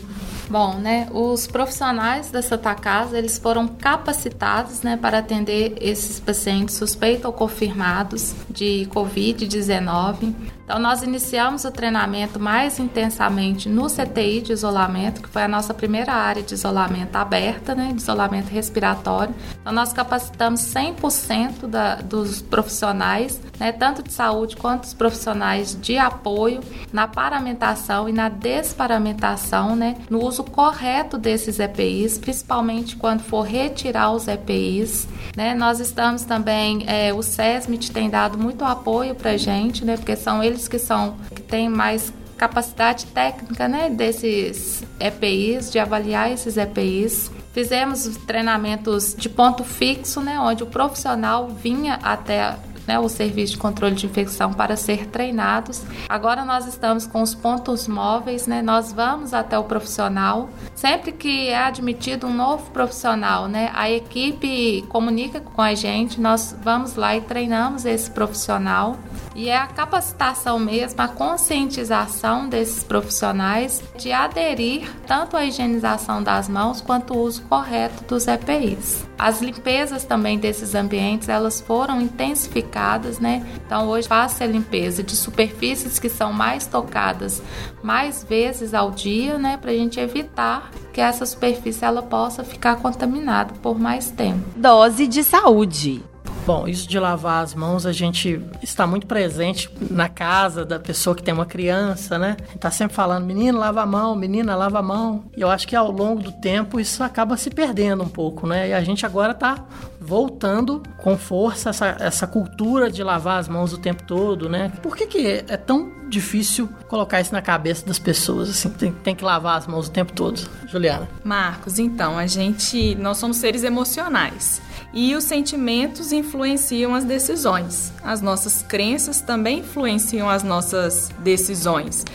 Bom, 0.51 0.73
né, 0.73 1.07
os 1.13 1.47
profissionais 1.47 2.29
da 2.29 2.41
Santa 2.41 2.75
Casa, 2.75 3.17
eles 3.17 3.37
foram 3.37 3.69
capacitados, 3.69 4.81
né, 4.81 4.97
para 4.97 5.19
atender 5.19 5.77
esses 5.79 6.19
pacientes 6.19 6.75
suspeitos 6.75 7.23
ou 7.23 7.31
confirmados 7.31 8.35
de 8.49 8.85
COVID-19. 8.93 10.35
Então, 10.71 10.79
nós 10.79 11.03
iniciamos 11.03 11.65
o 11.65 11.71
treinamento 11.71 12.39
mais 12.39 12.79
intensamente 12.79 13.67
no 13.67 13.87
CTI 13.87 14.41
de 14.41 14.53
isolamento, 14.53 15.21
que 15.21 15.27
foi 15.27 15.43
a 15.43 15.47
nossa 15.47 15.73
primeira 15.73 16.13
área 16.13 16.41
de 16.41 16.53
isolamento 16.53 17.13
aberta, 17.17 17.75
né, 17.75 17.91
de 17.93 18.01
isolamento 18.01 18.47
respiratório. 18.47 19.35
Então, 19.59 19.73
nós 19.73 19.91
capacitamos 19.91 20.61
100% 20.61 21.67
da, 21.67 21.95
dos 21.95 22.41
profissionais, 22.41 23.41
né, 23.59 23.73
tanto 23.73 24.01
de 24.01 24.13
saúde 24.13 24.55
quanto 24.55 24.85
os 24.85 24.93
profissionais 24.93 25.77
de 25.81 25.97
apoio, 25.97 26.61
na 26.93 27.05
paramentação 27.05 28.07
e 28.07 28.13
na 28.13 28.29
desparamentação, 28.29 29.75
né, 29.75 29.97
no 30.09 30.23
uso 30.23 30.40
correto 30.43 31.17
desses 31.17 31.59
EPIs, 31.59 32.17
principalmente 32.17 32.95
quando 32.95 33.21
for 33.21 33.41
retirar 33.41 34.11
os 34.11 34.27
EPIs. 34.27 35.07
Né. 35.35 35.53
Nós 35.53 35.79
estamos 35.79 36.23
também, 36.23 36.83
é, 36.87 37.13
o 37.13 37.21
SESMIT 37.21 37.91
tem 37.91 38.09
dado 38.09 38.37
muito 38.37 38.63
apoio 38.63 39.15
para 39.15 39.31
a 39.31 39.37
gente, 39.37 39.85
né, 39.85 39.97
porque 39.97 40.15
são 40.15 40.43
eles 40.43 40.67
que 40.67 40.79
são 40.79 41.15
que 41.33 41.41
têm 41.41 41.69
mais 41.69 42.13
capacidade 42.37 43.05
técnica, 43.05 43.67
né, 43.67 43.89
desses 43.89 44.83
EPIs, 44.99 45.71
de 45.71 45.77
avaliar 45.77 46.31
esses 46.31 46.57
EPIs. 46.57 47.31
Fizemos 47.53 48.07
treinamentos 48.25 49.13
de 49.15 49.29
ponto 49.29 49.63
fixo, 49.63 50.21
né, 50.21 50.39
onde 50.39 50.63
o 50.63 50.65
profissional 50.65 51.47
vinha 51.49 51.99
até 52.01 52.55
né, 52.87 52.99
o 52.99 53.07
serviço 53.09 53.53
de 53.53 53.57
controle 53.59 53.95
de 53.95 54.05
infecção 54.05 54.53
para 54.53 54.75
ser 54.75 55.07
treinados. 55.07 55.83
Agora 56.07 56.43
nós 56.45 56.67
estamos 56.67 57.05
com 57.05 57.21
os 57.21 57.35
pontos 57.35 57.87
móveis, 57.87 58.47
né? 58.47 58.61
Nós 58.61 58.91
vamos 58.91 59.33
até 59.33 59.57
o 59.57 59.63
profissional. 59.63 60.49
Sempre 60.75 61.11
que 61.11 61.49
é 61.49 61.57
admitido 61.57 62.27
um 62.27 62.33
novo 62.33 62.69
profissional, 62.71 63.47
né, 63.47 63.71
a 63.73 63.89
equipe 63.89 64.83
comunica 64.89 65.39
com 65.39 65.61
a 65.61 65.73
gente, 65.73 66.19
nós 66.19 66.55
vamos 66.63 66.95
lá 66.95 67.15
e 67.15 67.21
treinamos 67.21 67.85
esse 67.85 68.09
profissional. 68.09 68.97
E 69.35 69.49
é 69.49 69.57
a 69.57 69.67
capacitação 69.67 70.59
mesmo, 70.59 71.01
a 71.01 71.07
conscientização 71.07 72.49
desses 72.49 72.83
profissionais 72.83 73.81
de 73.97 74.11
aderir 74.11 74.89
tanto 75.07 75.37
à 75.37 75.45
higienização 75.45 76.21
das 76.21 76.49
mãos 76.49 76.81
quanto 76.81 77.13
o 77.13 77.21
uso 77.21 77.41
correto 77.43 78.03
dos 78.03 78.27
EPIs. 78.27 79.05
As 79.17 79.41
limpezas 79.41 80.03
também 80.03 80.37
desses 80.37 80.75
ambientes, 80.75 81.29
elas 81.29 81.61
foram 81.61 82.01
intensificadas, 82.01 83.19
né? 83.19 83.45
Então 83.65 83.87
hoje 83.87 84.07
faça 84.07 84.43
a 84.43 84.47
limpeza 84.47 85.03
de 85.03 85.15
superfícies 85.15 85.99
que 85.99 86.09
são 86.09 86.33
mais 86.33 86.67
tocadas 86.67 87.41
mais 87.81 88.23
vezes 88.23 88.73
ao 88.73 88.91
dia, 88.91 89.37
né, 89.37 89.57
para 89.57 89.71
a 89.71 89.75
gente 89.75 89.99
evitar 89.99 90.71
que 90.93 91.01
essa 91.01 91.25
superfície 91.25 91.85
ela 91.85 92.01
possa 92.01 92.43
ficar 92.43 92.77
contaminada 92.77 93.53
por 93.61 93.79
mais 93.79 94.11
tempo. 94.11 94.43
Dose 94.55 95.07
de 95.07 95.23
saúde. 95.23 96.03
Bom, 96.51 96.67
isso 96.67 96.85
de 96.85 96.99
lavar 96.99 97.45
as 97.45 97.55
mãos, 97.55 97.85
a 97.85 97.93
gente 97.93 98.41
está 98.61 98.85
muito 98.85 99.07
presente 99.07 99.69
na 99.89 100.09
casa 100.09 100.65
da 100.65 100.77
pessoa 100.77 101.15
que 101.15 101.23
tem 101.23 101.33
uma 101.33 101.45
criança, 101.45 102.19
né? 102.19 102.35
Está 102.53 102.69
sempre 102.69 102.93
falando, 102.93 103.25
menino, 103.25 103.57
lava 103.57 103.81
a 103.81 103.85
mão, 103.85 104.13
menina, 104.17 104.53
lava 104.53 104.79
a 104.79 104.81
mão. 104.81 105.23
E 105.37 105.39
eu 105.39 105.49
acho 105.49 105.65
que 105.65 105.77
ao 105.77 105.89
longo 105.89 106.21
do 106.21 106.33
tempo 106.33 106.77
isso 106.77 107.05
acaba 107.05 107.37
se 107.37 107.49
perdendo 107.49 108.03
um 108.03 108.09
pouco, 108.09 108.45
né? 108.45 108.67
E 108.67 108.73
a 108.73 108.83
gente 108.83 109.05
agora 109.05 109.31
está 109.31 109.63
voltando 110.01 110.83
com 110.97 111.17
força 111.17 111.69
essa, 111.69 111.95
essa 112.01 112.27
cultura 112.27 112.91
de 112.91 113.01
lavar 113.01 113.39
as 113.39 113.47
mãos 113.47 113.71
o 113.71 113.77
tempo 113.77 114.03
todo, 114.03 114.49
né? 114.49 114.73
Por 114.83 114.97
que, 114.97 115.07
que 115.07 115.45
é 115.47 115.55
tão 115.55 116.01
difícil 116.09 116.67
colocar 116.89 117.21
isso 117.21 117.31
na 117.31 117.41
cabeça 117.41 117.85
das 117.85 117.97
pessoas, 117.97 118.49
assim, 118.49 118.69
tem, 118.71 118.91
tem 118.91 119.15
que 119.15 119.23
lavar 119.23 119.57
as 119.57 119.67
mãos 119.67 119.87
o 119.87 119.91
tempo 119.91 120.11
todo? 120.11 120.41
Juliana. 120.67 121.07
Marcos, 121.23 121.79
então, 121.79 122.17
a 122.17 122.27
gente, 122.27 122.93
nós 122.95 123.17
somos 123.17 123.37
seres 123.37 123.63
emocionais. 123.63 124.61
E 124.93 125.15
os 125.15 125.23
sentimentos 125.23 126.11
influenciam 126.11 126.93
as 126.93 127.03
decisões. 127.03 127.93
As 128.03 128.21
nossas 128.21 128.61
crenças 128.61 129.21
também 129.21 129.59
influenciam 129.59 130.29
as 130.29 130.43
nossas 130.43 131.09
decisões. 131.19 132.05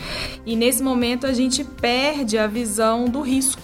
E 0.45 0.55
nesse 0.55 0.83
momento 0.83 1.25
a 1.25 1.33
gente 1.33 1.63
perde 1.63 2.37
a 2.37 2.45
visão 2.45 3.05
do 3.05 3.21
risco. 3.21 3.61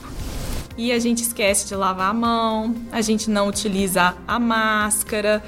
E 0.76 0.92
a 0.92 0.98
gente 0.98 1.22
esquece 1.22 1.68
de 1.68 1.76
lavar 1.76 2.10
a 2.10 2.14
mão, 2.14 2.76
a 2.92 3.02
gente 3.02 3.30
não 3.30 3.48
utiliza 3.48 4.16
a 4.28 4.40
máscara. 4.40 5.44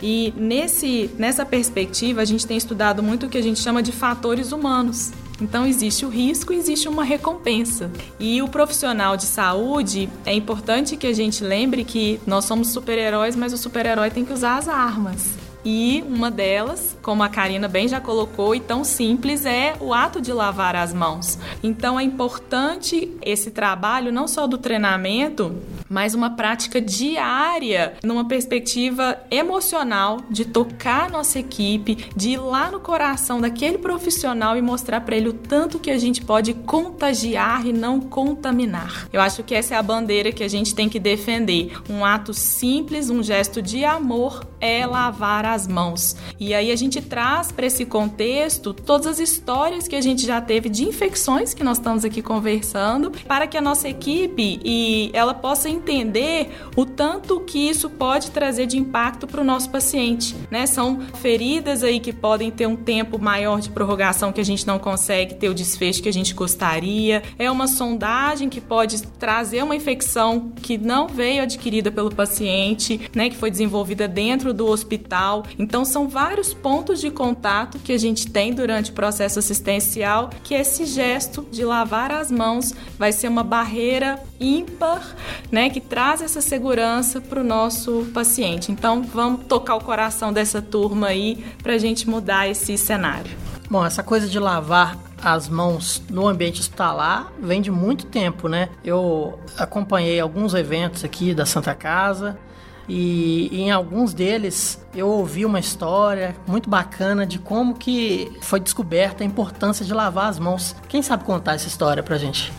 E 0.00 0.32
nesse, 0.36 1.10
nessa 1.18 1.44
perspectiva, 1.44 2.22
a 2.22 2.24
gente 2.24 2.46
tem 2.46 2.56
estudado 2.56 3.02
muito 3.02 3.26
o 3.26 3.28
que 3.28 3.36
a 3.36 3.42
gente 3.42 3.60
chama 3.60 3.82
de 3.82 3.92
fatores 3.92 4.52
humanos. 4.52 5.12
Então 5.40 5.66
existe 5.66 6.06
o 6.06 6.08
risco 6.08 6.52
e 6.52 6.56
existe 6.56 6.88
uma 6.88 7.04
recompensa. 7.04 7.90
E 8.18 8.40
o 8.40 8.48
profissional 8.48 9.16
de 9.16 9.24
saúde, 9.24 10.08
é 10.24 10.32
importante 10.32 10.96
que 10.96 11.06
a 11.06 11.12
gente 11.12 11.42
lembre 11.42 11.84
que 11.84 12.20
nós 12.26 12.44
somos 12.44 12.68
super-heróis, 12.68 13.34
mas 13.36 13.52
o 13.52 13.58
super-herói 13.58 14.10
tem 14.10 14.24
que 14.24 14.32
usar 14.32 14.58
as 14.58 14.68
armas. 14.68 15.43
E 15.64 16.04
uma 16.06 16.30
delas, 16.30 16.96
como 17.02 17.22
a 17.22 17.28
Karina 17.28 17.68
bem 17.68 17.88
já 17.88 18.00
colocou, 18.00 18.54
e 18.54 18.60
tão 18.60 18.84
simples, 18.84 19.46
é 19.46 19.74
o 19.80 19.94
ato 19.94 20.20
de 20.20 20.32
lavar 20.32 20.76
as 20.76 20.92
mãos. 20.92 21.38
Então 21.62 21.98
é 21.98 22.02
importante 22.02 23.10
esse 23.22 23.50
trabalho, 23.50 24.12
não 24.12 24.28
só 24.28 24.46
do 24.46 24.58
treinamento, 24.58 25.56
mas 25.88 26.14
uma 26.14 26.30
prática 26.30 26.80
diária, 26.80 27.94
numa 28.02 28.26
perspectiva 28.26 29.18
emocional, 29.30 30.18
de 30.28 30.44
tocar 30.44 31.08
nossa 31.08 31.38
equipe, 31.38 32.10
de 32.16 32.30
ir 32.30 32.38
lá 32.38 32.70
no 32.70 32.80
coração 32.80 33.40
daquele 33.40 33.78
profissional 33.78 34.56
e 34.56 34.62
mostrar 34.62 35.00
para 35.00 35.16
ele 35.16 35.28
o 35.28 35.32
tanto 35.32 35.78
que 35.78 35.90
a 35.90 35.98
gente 35.98 36.22
pode 36.22 36.52
contagiar 36.52 37.66
e 37.66 37.72
não 37.72 38.00
contaminar. 38.00 39.08
Eu 39.12 39.20
acho 39.20 39.42
que 39.42 39.54
essa 39.54 39.74
é 39.74 39.78
a 39.78 39.82
bandeira 39.82 40.32
que 40.32 40.42
a 40.42 40.48
gente 40.48 40.74
tem 40.74 40.88
que 40.88 40.98
defender. 40.98 41.78
Um 41.88 42.04
ato 42.04 42.34
simples, 42.34 43.08
um 43.08 43.22
gesto 43.22 43.62
de 43.62 43.84
amor 43.84 44.44
é 44.60 44.84
lavar 44.86 45.44
as 45.44 45.53
mãos. 45.66 46.16
E 46.38 46.52
aí 46.52 46.70
a 46.70 46.76
gente 46.76 47.00
traz 47.00 47.52
para 47.52 47.66
esse 47.66 47.84
contexto 47.84 48.74
todas 48.74 49.06
as 49.06 49.18
histórias 49.18 49.86
que 49.86 49.96
a 49.96 50.00
gente 50.00 50.26
já 50.26 50.40
teve 50.40 50.68
de 50.68 50.84
infecções 50.84 51.54
que 51.54 51.62
nós 51.62 51.78
estamos 51.78 52.04
aqui 52.04 52.20
conversando, 52.20 53.10
para 53.26 53.46
que 53.46 53.56
a 53.56 53.60
nossa 53.60 53.88
equipe 53.88 54.60
e 54.64 55.10
ela 55.12 55.32
possa 55.32 55.68
entender 55.68 56.50
o 56.76 56.84
tanto 56.84 57.40
que 57.40 57.68
isso 57.68 57.88
pode 57.88 58.30
trazer 58.30 58.66
de 58.66 58.76
impacto 58.76 59.26
para 59.26 59.40
o 59.40 59.44
nosso 59.44 59.70
paciente, 59.70 60.34
né? 60.50 60.66
São 60.66 61.00
feridas 61.20 61.82
aí 61.82 62.00
que 62.00 62.12
podem 62.12 62.50
ter 62.50 62.66
um 62.66 62.76
tempo 62.76 63.18
maior 63.18 63.60
de 63.60 63.70
prorrogação 63.70 64.32
que 64.32 64.40
a 64.40 64.44
gente 64.44 64.66
não 64.66 64.78
consegue 64.78 65.34
ter 65.34 65.48
o 65.48 65.54
desfecho 65.54 66.02
que 66.02 66.08
a 66.08 66.12
gente 66.12 66.34
gostaria. 66.34 67.22
É 67.38 67.50
uma 67.50 67.68
sondagem 67.68 68.48
que 68.48 68.60
pode 68.60 69.02
trazer 69.02 69.62
uma 69.62 69.76
infecção 69.76 70.52
que 70.62 70.76
não 70.76 71.06
veio 71.06 71.42
adquirida 71.42 71.90
pelo 71.90 72.14
paciente, 72.14 73.10
né, 73.14 73.30
que 73.30 73.36
foi 73.36 73.50
desenvolvida 73.50 74.08
dentro 74.08 74.52
do 74.52 74.66
hospital. 74.66 75.43
Então 75.58 75.84
são 75.84 76.08
vários 76.08 76.52
pontos 76.52 77.00
de 77.00 77.10
contato 77.10 77.78
que 77.78 77.92
a 77.92 77.98
gente 77.98 78.30
tem 78.30 78.54
durante 78.54 78.90
o 78.90 78.94
processo 78.94 79.38
assistencial 79.38 80.30
que 80.42 80.54
esse 80.54 80.84
gesto 80.86 81.46
de 81.50 81.64
lavar 81.64 82.10
as 82.10 82.30
mãos 82.30 82.74
vai 82.98 83.12
ser 83.12 83.28
uma 83.28 83.42
barreira 83.42 84.18
ímpar, 84.40 85.14
né, 85.50 85.70
que 85.70 85.80
traz 85.80 86.22
essa 86.22 86.40
segurança 86.40 87.20
para 87.20 87.40
o 87.40 87.44
nosso 87.44 88.06
paciente. 88.12 88.72
Então 88.72 89.02
vamos 89.02 89.46
tocar 89.46 89.76
o 89.76 89.80
coração 89.80 90.32
dessa 90.32 90.60
turma 90.60 91.08
aí 91.08 91.44
para 91.62 91.74
a 91.74 91.78
gente 91.78 92.08
mudar 92.08 92.48
esse 92.48 92.76
cenário. 92.76 93.30
Bom, 93.70 93.84
essa 93.84 94.02
coisa 94.02 94.28
de 94.28 94.38
lavar 94.38 94.98
as 95.22 95.48
mãos 95.48 96.02
no 96.10 96.28
ambiente 96.28 96.60
hospitalar 96.60 97.32
vem 97.40 97.62
de 97.62 97.70
muito 97.70 98.06
tempo, 98.06 98.46
né? 98.46 98.68
Eu 98.84 99.38
acompanhei 99.56 100.20
alguns 100.20 100.52
eventos 100.52 101.02
aqui 101.02 101.32
da 101.34 101.46
Santa 101.46 101.74
Casa 101.74 102.38
E, 102.88 103.48
e 103.50 103.60
em 103.62 103.70
alguns 103.70 104.12
deles 104.12 104.84
eu 104.94 105.08
ouvi 105.08 105.44
uma 105.44 105.58
história 105.58 106.36
muito 106.46 106.68
bacana 106.68 107.26
de 107.26 107.38
como 107.38 107.74
que 107.74 108.30
foi 108.40 108.60
descoberta 108.60 109.24
a 109.24 109.26
importância 109.26 109.84
de 109.84 109.92
lavar 109.92 110.28
as 110.28 110.38
mãos. 110.38 110.76
Quem 110.88 111.02
sabe 111.02 111.24
contar 111.24 111.54
essa 111.54 111.68
história 111.68 112.02
pra 112.02 112.18
gente? 112.18 112.52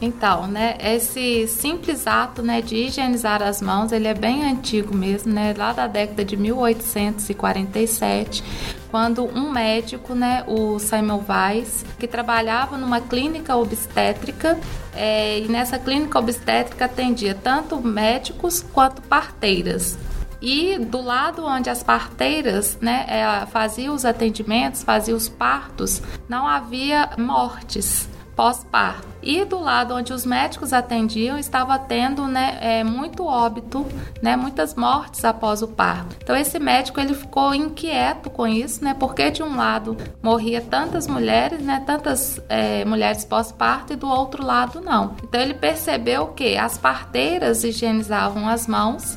Então, 0.00 0.46
né, 0.46 0.78
esse 0.78 1.48
simples 1.48 2.06
ato, 2.06 2.40
né, 2.42 2.60
de 2.60 2.76
higienizar 2.76 3.42
as 3.42 3.62
mãos, 3.62 3.92
ele 3.92 4.06
é 4.06 4.12
bem 4.12 4.44
antigo 4.44 4.94
mesmo, 4.94 5.32
né, 5.32 5.54
lá 5.56 5.72
da 5.72 5.86
década 5.86 6.22
de 6.22 6.36
1847, 6.36 8.44
quando 8.90 9.24
um 9.24 9.50
médico, 9.50 10.14
né, 10.14 10.44
o 10.46 10.78
Simon 10.78 11.22
Weiss, 11.26 11.86
que 11.98 12.06
trabalhava 12.06 12.76
numa 12.76 13.00
clínica 13.00 13.56
obstétrica, 13.56 14.58
é, 14.94 15.40
e 15.40 15.48
nessa 15.48 15.78
clínica 15.78 16.18
obstétrica 16.18 16.84
atendia 16.84 17.34
tanto 17.34 17.80
médicos 17.80 18.60
quanto 18.60 19.00
parteiras. 19.02 19.98
E 20.42 20.78
do 20.78 21.00
lado 21.00 21.46
onde 21.46 21.70
as 21.70 21.82
parteiras 21.82 22.76
né, 22.82 23.06
é, 23.08 23.46
faziam 23.46 23.94
os 23.94 24.04
atendimentos, 24.04 24.82
faziam 24.82 25.16
os 25.16 25.26
partos, 25.28 26.02
não 26.28 26.46
havia 26.46 27.12
mortes 27.16 28.06
pós-parto. 28.36 29.15
E 29.26 29.44
do 29.44 29.58
lado 29.58 29.92
onde 29.92 30.12
os 30.12 30.24
médicos 30.24 30.72
atendiam, 30.72 31.36
estava 31.36 31.76
tendo 31.80 32.28
né, 32.28 32.58
é, 32.60 32.84
muito 32.84 33.26
óbito, 33.26 33.84
né, 34.22 34.36
muitas 34.36 34.76
mortes 34.76 35.24
após 35.24 35.62
o 35.62 35.66
parto. 35.66 36.14
Então 36.22 36.36
esse 36.36 36.60
médico 36.60 37.00
ele 37.00 37.12
ficou 37.12 37.52
inquieto 37.52 38.30
com 38.30 38.46
isso, 38.46 38.84
né, 38.84 38.94
porque 38.94 39.28
de 39.32 39.42
um 39.42 39.56
lado 39.56 39.96
morria 40.22 40.60
tantas 40.60 41.08
mulheres, 41.08 41.60
né, 41.60 41.82
tantas 41.84 42.40
é, 42.48 42.84
mulheres 42.84 43.24
pós-parto 43.24 43.94
e 43.94 43.96
do 43.96 44.08
outro 44.08 44.46
lado 44.46 44.80
não. 44.80 45.16
Então 45.24 45.40
ele 45.40 45.54
percebeu 45.54 46.28
que 46.28 46.56
as 46.56 46.78
parteiras 46.78 47.64
higienizavam 47.64 48.48
as 48.48 48.68
mãos 48.68 49.16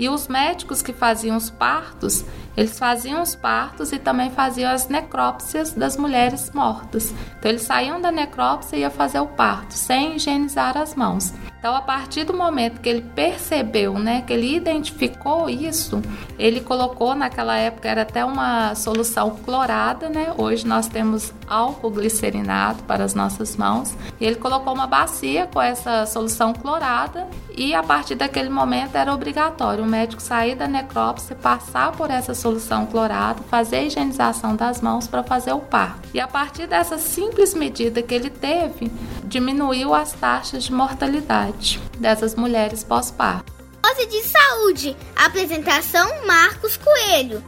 e 0.00 0.08
os 0.08 0.28
médicos 0.28 0.80
que 0.80 0.94
faziam 0.94 1.36
os 1.36 1.50
partos, 1.50 2.24
eles 2.56 2.78
faziam 2.78 3.20
os 3.20 3.34
partos 3.34 3.92
e 3.92 3.98
também 3.98 4.30
faziam 4.30 4.72
as 4.72 4.88
necrópsias 4.88 5.72
das 5.72 5.96
mulheres 5.98 6.50
mortas. 6.52 7.14
Então 7.38 7.50
eles 7.50 7.62
saíam 7.62 8.00
da 8.00 8.10
necrópsia 8.10 8.76
e 8.76 8.80
ia 8.80 8.88
fazer 8.88 9.20
o 9.20 9.26
parto, 9.26 9.49
sem 9.68 10.14
higienizar 10.14 10.76
as 10.76 10.94
mãos. 10.94 11.32
Então, 11.60 11.76
a 11.76 11.82
partir 11.82 12.24
do 12.24 12.32
momento 12.32 12.80
que 12.80 12.88
ele 12.88 13.02
percebeu, 13.02 13.98
né, 13.98 14.22
que 14.26 14.32
ele 14.32 14.56
identificou 14.56 15.48
isso, 15.50 16.00
ele 16.38 16.58
colocou 16.58 17.14
naquela 17.14 17.54
época 17.54 17.86
era 17.86 18.00
até 18.00 18.24
uma 18.24 18.74
solução 18.74 19.36
clorada, 19.44 20.08
né? 20.08 20.32
Hoje 20.38 20.66
nós 20.66 20.88
temos 20.88 21.34
álcool 21.46 21.90
glicerinado 21.90 22.82
para 22.84 23.04
as 23.04 23.14
nossas 23.14 23.58
mãos. 23.58 23.94
E 24.18 24.24
ele 24.24 24.36
colocou 24.36 24.72
uma 24.72 24.86
bacia 24.86 25.46
com 25.52 25.60
essa 25.60 26.06
solução 26.06 26.54
clorada 26.54 27.28
e 27.54 27.74
a 27.74 27.82
partir 27.82 28.14
daquele 28.14 28.48
momento 28.48 28.96
era 28.96 29.12
obrigatório 29.12 29.84
o 29.84 29.86
médico 29.86 30.22
sair 30.22 30.54
da 30.54 30.66
necrópsia, 30.66 31.36
passar 31.36 31.92
por 31.92 32.10
essa 32.10 32.32
solução 32.32 32.86
clorada, 32.86 33.42
fazer 33.50 33.76
a 33.76 33.82
higienização 33.82 34.56
das 34.56 34.80
mãos 34.80 35.06
para 35.06 35.22
fazer 35.22 35.52
o 35.52 35.60
parto. 35.60 36.08
E 36.14 36.20
a 36.20 36.26
partir 36.26 36.66
dessa 36.66 36.96
simples 36.96 37.52
medida 37.52 38.00
que 38.00 38.14
ele 38.14 38.30
teve, 38.30 38.90
diminuiu 39.24 39.92
as 39.92 40.12
taxas 40.12 40.64
de 40.64 40.72
mortalidade 40.72 41.49
dessas 41.98 42.34
mulheres 42.34 42.84
pós-parto. 42.84 43.52
Dose 43.82 44.06
de 44.06 44.22
saúde. 44.22 44.96
Apresentação 45.16 46.26
Marcos 46.26 46.76
Coelho. 46.76 47.42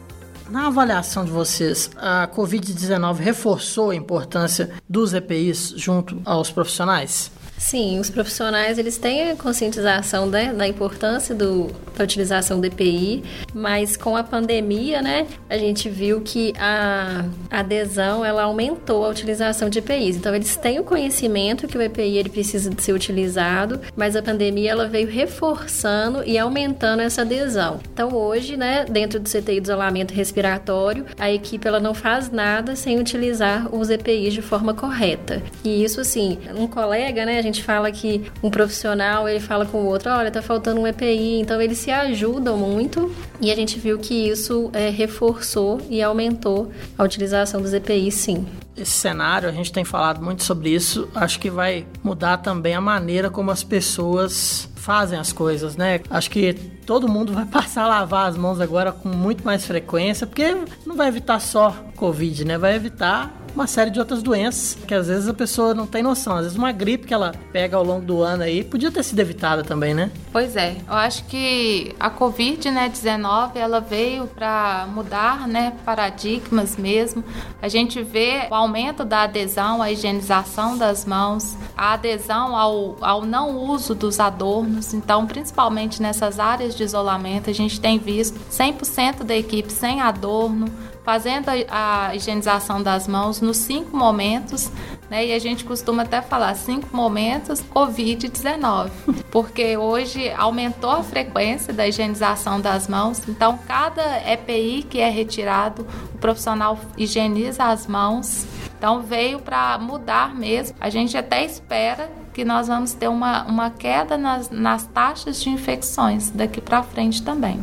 Na 0.51 0.67
avaliação 0.67 1.25
de 1.25 1.31
vocês, 1.31 1.91
a 1.97 2.29
Covid-19 2.29 3.17
reforçou 3.17 3.91
a 3.91 3.95
importância 3.95 4.71
dos 4.89 5.15
EPIs 5.15 5.73
junto 5.77 6.21
aos 6.25 6.51
profissionais? 6.51 7.31
Sim, 7.63 8.01
os 8.01 8.11
profissionais 8.11 8.77
eles 8.77 8.99
têm 8.99 9.31
a 9.31 9.37
conscientização 9.37 10.27
né, 10.27 10.53
da 10.53 10.67
importância 10.67 11.33
do, 11.33 11.69
da 11.97 12.03
utilização 12.03 12.61
do 12.61 12.67
EPI, 12.67 13.23
mas 13.55 13.97
com 13.97 14.17
a 14.17 14.25
pandemia, 14.25 15.01
né, 15.01 15.29
a 15.49 15.57
gente 15.57 15.89
viu 15.89 16.21
que 16.21 16.53
a 16.59 17.25
adesão 17.49 18.25
ela 18.25 18.43
aumentou 18.43 19.07
a 19.07 19.09
utilização 19.09 19.71
de 19.71 19.79
EPIs. 19.79 20.17
Então 20.17 20.35
eles 20.35 20.57
têm 20.57 20.81
o 20.81 20.85
conhecimento 20.85 21.69
que 21.69 21.79
o 21.79 21.81
EPI 21.81 22.19
ele 22.19 22.29
precisa 22.29 22.69
de 22.69 22.83
ser 22.83 22.93
utilizado, 22.93 23.81
mas 23.97 24.17
a 24.17 24.23
pandemia 24.23 24.73
ela 24.73 24.89
veio 24.89 25.09
reforçando 25.09 26.25
e 26.25 26.37
aumentando 26.37 27.01
essa 27.01 27.23
adesão. 27.23 27.79
Então 27.95 28.13
hoje, 28.13 28.57
né, 28.57 28.85
dentro 28.85 29.21
do 29.21 29.29
CTI 29.29 29.61
de 29.61 29.71
isolamento 29.71 30.13
respiratório, 30.13 31.07
a 31.17 31.31
equipe 31.31 31.67
ela 31.67 31.79
não 31.79 31.95
faz 31.95 32.29
nada 32.29 32.75
sem 32.75 32.99
utilizar 32.99 33.73
os 33.73 33.89
EPIs 33.89 34.35
de 34.35 34.43
forma 34.43 34.75
correta. 34.75 35.41
E 35.63 35.85
isso 35.85 36.01
assim, 36.01 36.39
um 36.57 36.67
colega, 36.67 37.25
né, 37.25 37.39
a 37.39 37.43
gente 37.43 37.52
gente 37.53 37.63
fala 37.63 37.93
que 37.93 38.25
um 38.43 38.51
profissional, 38.51 39.29
ele 39.29 39.39
fala 39.39 39.67
com 39.67 39.79
o 39.79 39.87
outro, 39.87 40.11
olha, 40.11 40.31
tá 40.31 40.41
faltando 40.41 40.81
um 40.81 40.87
EPI, 40.87 41.41
então 41.41 41.61
eles 41.61 41.79
se 41.79 41.91
ajudam 41.91 42.57
muito 42.57 43.15
e 43.41 43.53
a 43.53 43.55
gente 43.55 43.79
viu 43.79 43.99
que 43.99 44.29
isso 44.29 44.71
é, 44.73 44.89
reforçou 44.89 45.81
e 45.91 46.03
aumentou 46.03 46.73
a 46.97 47.05
utilização 47.05 47.61
dos 47.61 47.73
EPIs, 47.73 48.15
sim. 48.15 48.47
Esse 48.75 48.93
cenário, 48.93 49.49
a 49.49 49.53
gente 49.53 49.71
tem 49.71 49.85
falado 49.85 50.25
muito 50.25 50.43
sobre 50.43 50.71
isso, 50.71 51.09
acho 51.15 51.39
que 51.39 51.51
vai 51.51 51.87
mudar 52.03 52.39
também 52.39 52.75
a 52.75 52.81
maneira 52.81 53.29
como 53.29 53.51
as 53.51 53.63
pessoas 53.63 54.69
fazem 54.75 55.19
as 55.19 55.33
coisas, 55.33 55.77
né? 55.77 56.01
Acho 56.11 56.31
que 56.31 56.55
todo 56.87 57.09
mundo 57.09 57.33
vai 57.33 57.45
passar 57.47 57.85
a 57.85 57.89
lavar 57.89 58.29
as 58.29 58.37
mãos 58.37 58.61
agora 58.61 58.91
com 58.91 59.09
muito 59.09 59.45
mais 59.45 59.65
frequência, 59.65 60.27
porque 60.27 60.57
não 60.85 60.97
vai 60.97 61.09
evitar 61.09 61.39
só 61.39 61.77
Covid, 61.97 62.45
né? 62.45 62.59
Vai 62.59 62.75
evitar 62.75 63.42
uma 63.55 63.67
série 63.67 63.91
de 63.91 63.99
outras 63.99 64.23
doenças 64.23 64.77
que 64.87 64.95
às 64.95 65.09
vezes 65.09 65.29
a 65.29 65.35
pessoa 65.35 65.75
não 65.75 65.87
tem 65.87 66.03
noção. 66.03 66.37
Às 66.37 66.43
vezes 66.43 66.59
uma 66.59 66.73
gripe 66.73 67.07
que 67.07 67.15
ela 67.15 67.33
pega 67.53 67.77
ao 67.77 67.85
longo 67.85 68.05
do 68.05 68.23
ano 68.23 68.43
aí 68.43 68.65
podia 68.65 68.91
ter 68.91 69.03
sido 69.03 69.21
evitada 69.21 69.63
também, 69.63 69.95
né? 69.95 70.11
Pois 70.33 70.57
é, 70.57 70.77
eu 70.87 70.95
acho 70.95 71.25
que 71.25 71.95
a 72.01 72.09
Covid, 72.09 72.71
né, 72.71 72.89
19, 72.89 73.59
ela 73.59 73.81
veio 73.81 74.27
para 74.27 74.87
mudar, 74.93 75.47
né, 75.47 75.75
paradigmas 75.85 76.77
mesmo. 76.77 77.23
A 77.61 77.69
gente 77.69 78.03
vê 78.03 78.47
o 78.51 78.55
aumento 78.55 79.05
da 79.05 79.23
adesão 79.23 79.83
à 79.83 79.91
higienização 79.91 80.77
das 80.77 81.05
mãos, 81.05 81.57
a 81.77 81.93
adesão 81.93 82.57
ao, 82.57 82.97
ao 83.01 83.25
não 83.25 83.57
uso 83.57 83.95
dos 83.95 84.19
adornos. 84.19 84.95
Então, 84.95 85.27
principalmente 85.27 86.01
nessas 86.01 86.41
áreas 86.41 86.75
de 86.75 86.83
isolamento, 86.83 87.51
a 87.51 87.53
gente 87.53 87.81
tem 87.81 87.99
visto 87.99 88.39
100% 88.51 89.25
da 89.25 89.37
equipe 89.37 89.73
sem 89.73 90.01
adorno, 90.01 90.67
fazendo 91.05 91.49
a, 91.49 92.09
a, 92.09 92.15
higienização 92.15 92.83
das 92.83 93.09
mãos 93.09 93.41
nos 93.41 93.57
cinco 93.57 93.97
momentos, 93.97 94.71
né? 95.11 95.27
E 95.27 95.33
a 95.33 95.39
gente 95.39 95.65
costuma 95.65 96.03
até 96.03 96.23
falar 96.23 96.55
cinco 96.55 96.95
momentos 96.97 97.63
Covid-19, 97.63 98.91
porque 99.31 99.77
hoje 99.77 100.31
aumentou 100.31 100.91
a 100.91 101.03
frequência 101.03 101.73
da 101.73 101.87
higienização 101.87 102.61
das 102.61 102.89
mãos. 102.89 103.23
Então, 103.29 103.59
cada 103.67 104.19
EPI 104.31 104.85
que 104.89 105.01
é 105.01 105.09
retirado, 105.09 105.87
o 106.15 106.19
profissional 106.19 106.79
higieniza 106.97 107.65
as 107.65 107.87
mãos. 107.87 108.47
Então, 108.79 109.01
veio 109.01 109.39
para 109.39 109.79
mudar 109.79 110.35
mesmo. 110.35 110.77
A 110.81 110.91
gente 110.91 111.17
até 111.17 111.45
espera 111.45 112.11
que 112.33 112.45
nós 112.45 112.67
vamos 112.69 112.95
ter 112.95 113.09
uma, 113.09 113.45
uma 113.45 113.71
queda 113.71 114.17
nas, 114.17 114.51
nas 114.51 114.87
taxas 114.87 115.41
de 115.41 115.51
infecções 115.51 116.31
daqui 116.31 116.61
para 116.61 116.83
frente 116.83 117.23
também. 117.23 117.63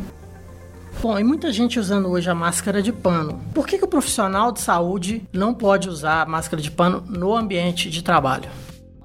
Bom, 1.02 1.18
e 1.18 1.24
muita 1.24 1.50
gente 1.50 1.80
usando 1.80 2.10
hoje 2.10 2.28
a 2.28 2.34
máscara 2.34 2.82
de 2.82 2.92
pano. 2.92 3.40
Por 3.54 3.66
que, 3.66 3.78
que 3.78 3.84
o 3.84 3.88
profissional 3.88 4.52
de 4.52 4.60
saúde 4.60 5.26
não 5.32 5.54
pode 5.54 5.88
usar 5.88 6.20
a 6.20 6.26
máscara 6.26 6.60
de 6.60 6.70
pano 6.70 7.02
no 7.08 7.34
ambiente 7.34 7.88
de 7.88 8.04
trabalho? 8.04 8.50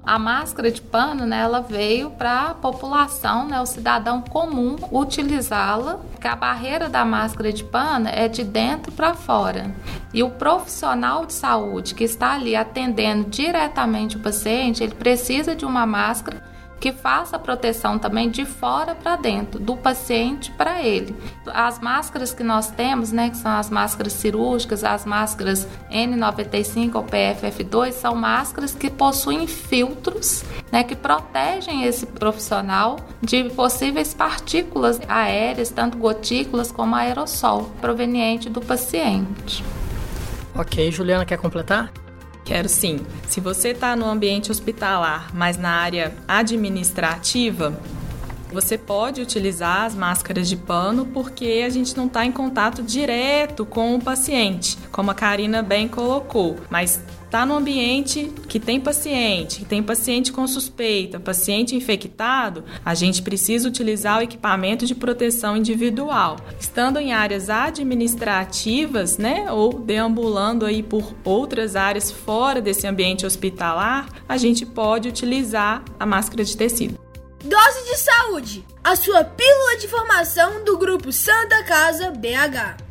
A 0.04 0.18
máscara 0.18 0.70
de 0.70 0.82
pano, 0.82 1.24
né, 1.24 1.40
ela 1.40 1.60
veio 1.60 2.10
para 2.10 2.50
a 2.50 2.54
população, 2.54 3.48
né, 3.48 3.58
o 3.62 3.66
cidadão 3.66 4.20
comum 4.20 4.76
utilizá-la, 4.92 5.98
a 6.22 6.36
barreira 6.36 6.88
da 6.88 7.02
máscara 7.02 7.50
de 7.50 7.64
pano 7.64 8.08
é 8.08 8.28
de 8.28 8.44
dentro 8.44 8.92
para 8.92 9.14
fora. 9.14 9.74
E 10.12 10.22
o 10.22 10.28
profissional 10.28 11.24
de 11.24 11.32
saúde 11.32 11.94
que 11.94 12.04
está 12.04 12.34
ali 12.34 12.54
atendendo 12.54 13.30
diretamente 13.30 14.18
o 14.18 14.20
paciente, 14.20 14.82
ele 14.82 14.94
precisa 14.94 15.56
de 15.56 15.64
uma 15.64 15.86
máscara 15.86 16.42
que 16.78 16.92
faça 16.92 17.36
a 17.36 17.38
proteção 17.38 17.98
também 17.98 18.30
de 18.30 18.44
fora 18.44 18.94
para 18.94 19.16
dentro, 19.16 19.58
do 19.58 19.76
paciente 19.76 20.50
para 20.52 20.82
ele. 20.82 21.16
As 21.46 21.80
máscaras 21.80 22.32
que 22.32 22.42
nós 22.42 22.70
temos, 22.70 23.12
né, 23.12 23.30
que 23.30 23.36
são 23.36 23.52
as 23.52 23.70
máscaras 23.70 24.12
cirúrgicas, 24.12 24.84
as 24.84 25.04
máscaras 25.04 25.66
N95 25.90 26.94
ou 26.94 27.04
PFF2, 27.04 27.92
são 27.92 28.14
máscaras 28.14 28.74
que 28.74 28.90
possuem 28.90 29.46
filtros, 29.46 30.44
né, 30.70 30.82
que 30.82 30.94
protegem 30.94 31.84
esse 31.84 32.06
profissional 32.06 32.96
de 33.22 33.44
possíveis 33.50 34.12
partículas 34.12 35.00
aéreas, 35.08 35.70
tanto 35.70 35.96
gotículas 35.96 36.70
como 36.70 36.94
aerossol, 36.94 37.70
proveniente 37.80 38.50
do 38.50 38.60
paciente. 38.60 39.64
Ok, 40.54 40.90
Juliana 40.90 41.24
quer 41.24 41.38
completar? 41.38 41.92
Quero 42.46 42.68
sim. 42.68 43.00
Se 43.28 43.40
você 43.40 43.70
está 43.70 43.96
no 43.96 44.06
ambiente 44.06 44.52
hospitalar, 44.52 45.34
mas 45.34 45.58
na 45.58 45.70
área 45.70 46.14
administrativa, 46.28 47.76
Você 48.52 48.78
pode 48.78 49.20
utilizar 49.20 49.82
as 49.82 49.94
máscaras 49.94 50.48
de 50.48 50.56
pano 50.56 51.06
porque 51.06 51.62
a 51.66 51.68
gente 51.68 51.96
não 51.96 52.06
está 52.06 52.24
em 52.24 52.32
contato 52.32 52.82
direto 52.82 53.66
com 53.66 53.94
o 53.94 54.00
paciente, 54.00 54.78
como 54.90 55.10
a 55.10 55.14
Karina 55.14 55.62
bem 55.62 55.88
colocou, 55.88 56.56
mas 56.70 57.02
está 57.26 57.44
no 57.44 57.54
ambiente 57.54 58.32
que 58.48 58.60
tem 58.60 58.80
paciente, 58.80 59.58
que 59.58 59.64
tem 59.64 59.82
paciente 59.82 60.32
com 60.32 60.46
suspeita, 60.46 61.18
paciente 61.18 61.74
infectado, 61.74 62.64
a 62.84 62.94
gente 62.94 63.20
precisa 63.20 63.68
utilizar 63.68 64.20
o 64.20 64.22
equipamento 64.22 64.86
de 64.86 64.94
proteção 64.94 65.56
individual. 65.56 66.36
Estando 66.58 66.98
em 66.98 67.12
áreas 67.12 67.50
administrativas, 67.50 69.18
né, 69.18 69.50
ou 69.50 69.72
deambulando 69.72 70.64
aí 70.64 70.82
por 70.82 71.14
outras 71.24 71.76
áreas 71.76 72.10
fora 72.10 72.60
desse 72.60 72.86
ambiente 72.86 73.26
hospitalar, 73.26 74.08
a 74.28 74.36
gente 74.36 74.64
pode 74.64 75.08
utilizar 75.08 75.82
a 75.98 76.06
máscara 76.06 76.44
de 76.44 76.56
tecido. 76.56 77.05
Dose 77.46 77.84
de 77.84 77.96
saúde, 77.96 78.64
a 78.82 78.96
sua 78.96 79.22
pílula 79.22 79.76
de 79.78 79.86
formação 79.86 80.64
do 80.64 80.76
grupo 80.76 81.12
Santa 81.12 81.62
Casa 81.62 82.10
BH. 82.10 82.82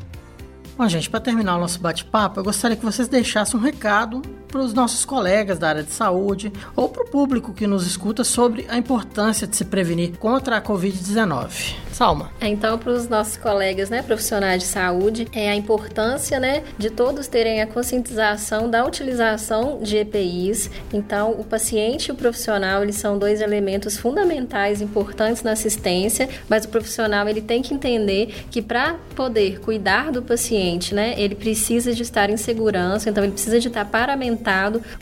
Bom, 0.78 0.88
gente, 0.88 1.10
para 1.10 1.20
terminar 1.20 1.58
o 1.58 1.60
nosso 1.60 1.78
bate-papo, 1.82 2.40
eu 2.40 2.44
gostaria 2.46 2.78
que 2.78 2.86
vocês 2.86 3.10
deixassem 3.10 3.60
um 3.60 3.62
recado 3.62 4.22
para 4.56 4.64
os 4.64 4.74
nossos 4.74 5.04
colegas 5.04 5.60
da 5.60 5.68
área 5.68 5.84
de 5.84 5.92
saúde 5.92 6.50
ou 6.78 6.88
para 6.88 7.04
o 7.04 7.10
público 7.10 7.54
que 7.54 7.68
nos 7.68 7.86
escuta 7.86 8.24
sobre 8.24 8.66
a 8.70 8.78
importância 8.78 9.46
de 9.46 9.54
se 9.54 9.66
prevenir 9.66 10.18
contra 10.18 10.56
a 10.56 10.62
Covid-19. 10.62 11.76
Salma. 11.92 12.32
É, 12.40 12.48
então, 12.48 12.78
para 12.78 12.92
os 12.92 13.08
nossos 13.08 13.36
colegas, 13.38 13.90
né, 13.90 14.02
profissionais 14.02 14.64
de 14.64 14.68
saúde, 14.68 15.28
é 15.34 15.50
a 15.50 15.56
importância, 15.56 16.40
né, 16.40 16.64
de 16.78 16.90
todos 16.90 17.28
terem 17.28 17.62
a 17.62 17.68
conscientização 17.68 18.70
da 18.70 18.86
utilização 18.86 19.80
de 19.82 19.98
EPIs. 19.98 20.70
Então, 20.94 21.32
o 21.32 21.44
paciente 21.44 22.08
e 22.08 22.12
o 22.12 22.16
profissional, 22.16 22.84
eles 22.84 22.96
são 22.96 23.18
dois 23.18 23.42
elementos 23.42 23.98
fundamentais, 23.98 24.82
importantes 24.82 25.44
na 25.44 25.52
assistência, 25.52 26.30
mas 26.50 26.66
o 26.66 26.70
profissional, 26.70 27.28
ele 27.28 27.42
tem 27.42 27.62
que 27.62 27.74
entender 27.74 28.46
que 28.52 28.62
para 28.62 28.96
poder 29.16 29.60
cuidar 29.60 30.12
do 30.12 30.22
paciente, 30.22 30.94
né, 30.94 31.14
ele 31.18 31.36
precisa 31.36 31.94
de 31.94 32.04
estar 32.04 32.30
em 32.30 32.38
segurança, 32.38 33.10
então 33.10 33.24
ele 33.24 33.34
precisa 33.34 33.60
de 33.60 33.70
estar 33.70 33.86
paramentado 33.86 34.45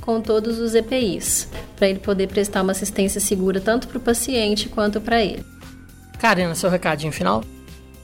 com 0.02 0.22
todos 0.22 0.60
os 0.60 0.74
EPIs, 0.76 1.50
para 1.76 1.90
ele 1.90 2.00
poder 2.00 2.28
prestar 2.28 2.62
uma 2.62 2.72
assistência 2.72 3.20
segura 3.20 3.60
tanto 3.60 3.88
para 3.88 3.98
o 3.98 4.02
paciente 4.02 4.70
quanto 4.70 5.02
para 5.02 5.24
ele. 5.24 5.46
Karina, 6.20 6.56
seu 6.56 6.70
recadinho 6.70 7.12
final? 7.12 7.44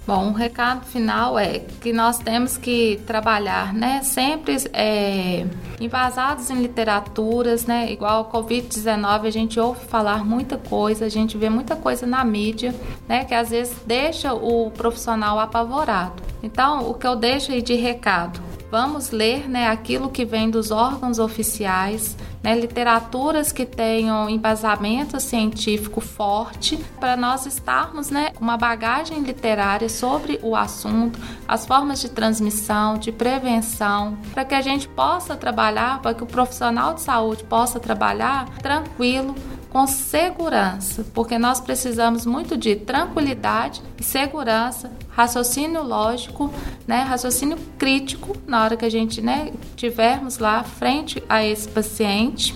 Bom, 0.09 0.29
o 0.29 0.33
recado 0.33 0.87
final 0.87 1.37
é 1.37 1.59
que 1.59 1.93
nós 1.93 2.17
temos 2.17 2.57
que 2.57 2.99
trabalhar, 3.05 3.71
né, 3.75 4.01
sempre 4.01 4.57
é, 4.73 5.45
embasados 5.79 6.49
em 6.49 6.55
literaturas, 6.55 7.67
né, 7.67 7.91
igual 7.91 8.21
a 8.21 8.25
Covid-19, 8.25 9.27
a 9.27 9.29
gente 9.29 9.59
ouve 9.59 9.85
falar 9.85 10.25
muita 10.25 10.57
coisa, 10.57 11.05
a 11.05 11.09
gente 11.09 11.37
vê 11.37 11.47
muita 11.47 11.75
coisa 11.75 12.07
na 12.07 12.23
mídia, 12.25 12.73
né, 13.07 13.23
que 13.23 13.35
às 13.35 13.51
vezes 13.51 13.77
deixa 13.85 14.33
o 14.33 14.71
profissional 14.71 15.37
apavorado. 15.37 16.23
Então, 16.41 16.89
o 16.89 16.95
que 16.95 17.05
eu 17.05 17.15
deixo 17.15 17.51
aí 17.51 17.61
de 17.61 17.75
recado, 17.75 18.39
vamos 18.71 19.11
ler, 19.11 19.49
né, 19.49 19.67
aquilo 19.67 20.09
que 20.09 20.25
vem 20.25 20.49
dos 20.49 20.71
órgãos 20.71 21.19
oficiais, 21.19 22.15
né, 22.43 22.55
literaturas 22.55 23.51
que 23.51 23.65
tenham 23.65 24.29
embasamento 24.29 25.19
científico 25.19 25.99
forte, 25.99 26.77
para 26.99 27.17
nós 27.17 27.45
estarmos 27.45 28.09
né, 28.09 28.31
uma 28.39 28.57
bagagem 28.57 29.19
literária 29.21 29.89
sobre 29.89 30.39
o 30.41 30.55
assunto, 30.55 31.19
as 31.47 31.65
formas 31.65 31.99
de 31.99 32.09
transmissão, 32.09 32.97
de 32.97 33.11
prevenção, 33.11 34.17
para 34.33 34.45
que 34.45 34.55
a 34.55 34.61
gente 34.61 34.87
possa 34.87 35.35
trabalhar, 35.35 36.01
para 36.01 36.13
que 36.13 36.23
o 36.23 36.27
profissional 36.27 36.93
de 36.93 37.01
saúde 37.01 37.43
possa 37.43 37.79
trabalhar 37.79 38.47
tranquilo, 38.59 39.35
com 39.69 39.85
segurança, 39.85 41.05
porque 41.13 41.37
nós 41.37 41.59
precisamos 41.59 42.25
muito 42.25 42.57
de 42.57 42.75
tranquilidade 42.75 43.81
segurança, 44.01 44.91
raciocínio 45.09 45.83
lógico, 45.83 46.51
né, 46.87 47.03
raciocínio 47.03 47.57
crítico 47.77 48.35
na 48.47 48.63
hora 48.63 48.77
que 48.77 48.85
a 48.85 48.89
gente, 48.89 49.21
né, 49.21 49.51
tivermos 49.75 50.37
lá 50.37 50.63
frente 50.63 51.21
a 51.29 51.43
esse 51.43 51.67
paciente 51.67 52.55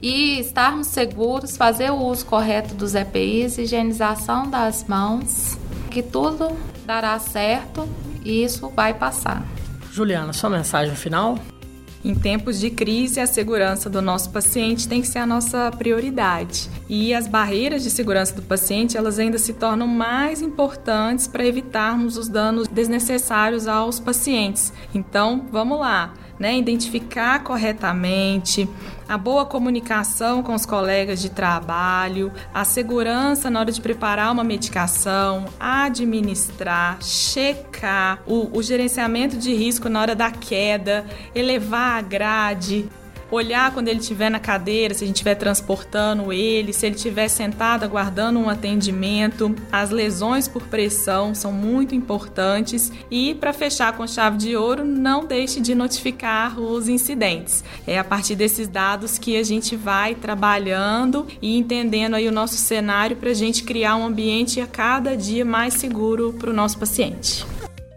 e 0.00 0.38
estarmos 0.38 0.86
seguros, 0.86 1.56
fazer 1.56 1.90
o 1.90 1.96
uso 1.96 2.24
correto 2.26 2.74
dos 2.74 2.94
EPIs, 2.94 3.58
higienização 3.58 4.48
das 4.48 4.84
mãos, 4.84 5.58
que 5.90 6.02
tudo 6.02 6.56
dará 6.86 7.18
certo 7.18 7.88
e 8.24 8.44
isso 8.44 8.68
vai 8.68 8.94
passar. 8.94 9.44
Juliana, 9.90 10.32
sua 10.32 10.50
mensagem 10.50 10.94
final? 10.94 11.38
Em 12.06 12.14
tempos 12.14 12.60
de 12.60 12.70
crise, 12.70 13.18
a 13.18 13.26
segurança 13.26 13.90
do 13.90 14.00
nosso 14.00 14.30
paciente 14.30 14.86
tem 14.86 15.00
que 15.00 15.08
ser 15.08 15.18
a 15.18 15.26
nossa 15.26 15.72
prioridade. 15.72 16.70
E 16.88 17.12
as 17.12 17.26
barreiras 17.26 17.82
de 17.82 17.90
segurança 17.90 18.32
do 18.32 18.42
paciente, 18.42 18.96
elas 18.96 19.18
ainda 19.18 19.38
se 19.38 19.52
tornam 19.52 19.88
mais 19.88 20.40
importantes 20.40 21.26
para 21.26 21.44
evitarmos 21.44 22.16
os 22.16 22.28
danos 22.28 22.68
desnecessários 22.68 23.66
aos 23.66 23.98
pacientes. 23.98 24.72
Então, 24.94 25.46
vamos 25.50 25.80
lá 25.80 26.14
né, 26.38 26.56
identificar 26.56 27.42
corretamente, 27.42 28.68
a 29.08 29.16
boa 29.16 29.46
comunicação 29.46 30.42
com 30.42 30.54
os 30.54 30.66
colegas 30.66 31.20
de 31.20 31.30
trabalho, 31.30 32.32
a 32.52 32.64
segurança 32.64 33.48
na 33.48 33.60
hora 33.60 33.72
de 33.72 33.80
preparar 33.80 34.32
uma 34.32 34.44
medicação, 34.44 35.46
administrar, 35.60 37.02
checar, 37.02 38.22
o, 38.26 38.56
o 38.56 38.62
gerenciamento 38.62 39.36
de 39.36 39.54
risco 39.54 39.88
na 39.88 40.00
hora 40.00 40.14
da 40.14 40.30
queda, 40.30 41.06
elevar 41.34 41.98
a 41.98 42.02
grade, 42.02 42.88
olhar 43.30 43.72
quando 43.72 43.88
ele 43.88 44.00
estiver 44.00 44.30
na 44.30 44.38
cadeira, 44.38 44.94
se 44.94 45.04
a 45.04 45.06
gente 45.06 45.16
estiver 45.16 45.34
transportando 45.34 46.32
ele, 46.32 46.72
se 46.72 46.86
ele 46.86 46.94
estiver 46.94 47.28
sentado 47.28 47.84
aguardando 47.84 48.38
um 48.38 48.48
atendimento. 48.48 49.54
As 49.70 49.90
lesões 49.90 50.46
por 50.48 50.62
pressão 50.62 51.34
são 51.34 51.52
muito 51.52 51.94
importantes 51.94 52.92
e 53.10 53.34
para 53.34 53.52
fechar 53.52 53.96
com 53.96 54.06
chave 54.06 54.36
de 54.36 54.56
ouro, 54.56 54.84
não 54.84 55.24
deixe 55.24 55.60
de 55.60 55.74
notificar 55.74 56.58
os 56.58 56.88
incidentes. 56.88 57.64
É 57.86 57.98
a 57.98 58.04
partir 58.04 58.34
desses 58.34 58.68
dados 58.68 59.18
que 59.18 59.36
a 59.36 59.42
gente 59.42 59.76
vai 59.76 60.14
trabalhando 60.14 61.26
e 61.40 61.56
entendendo 61.56 62.14
aí 62.14 62.28
o 62.28 62.32
nosso 62.32 62.56
cenário 62.56 63.16
para 63.16 63.30
a 63.30 63.34
gente 63.34 63.64
criar 63.64 63.96
um 63.96 64.06
ambiente 64.06 64.60
a 64.60 64.66
cada 64.66 65.16
dia 65.16 65.44
mais 65.44 65.74
seguro 65.74 66.32
para 66.38 66.50
o 66.50 66.52
nosso 66.52 66.78
paciente. 66.78 67.44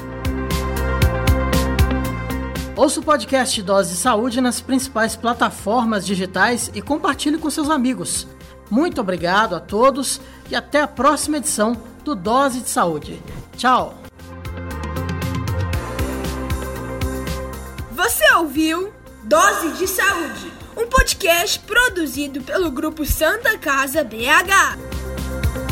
Ouça 2.77 3.01
o 3.01 3.03
podcast 3.03 3.63
Dose 3.63 3.93
de 3.93 3.97
Saúde 3.97 4.41
nas 4.41 4.61
principais 4.61 5.17
plataformas 5.17 6.05
digitais 6.05 6.71
e 6.75 6.83
compartilhe 6.83 7.39
com 7.39 7.49
seus 7.49 7.71
amigos. 7.71 8.27
Muito 8.71 9.01
obrigado 9.01 9.55
a 9.55 9.61
todos 9.61 10.21
e 10.51 10.55
até 10.55 10.83
a 10.83 10.89
próxima 10.89 11.39
edição 11.39 11.77
do 12.05 12.15
Dose 12.15 12.61
de 12.61 12.69
Saúde. 12.69 13.23
Tchau! 13.57 14.06
Você 17.97 18.31
ouviu 18.35 18.93
Dose 19.25 19.71
de 19.79 19.89
Saúde, 19.89 20.53
um 20.77 20.87
podcast 20.87 21.59
produzido 21.61 22.43
pelo 22.43 22.71
Grupo 22.71 23.07
Santa 23.07 23.57
Casa 23.57 24.05
BH. 24.05 25.66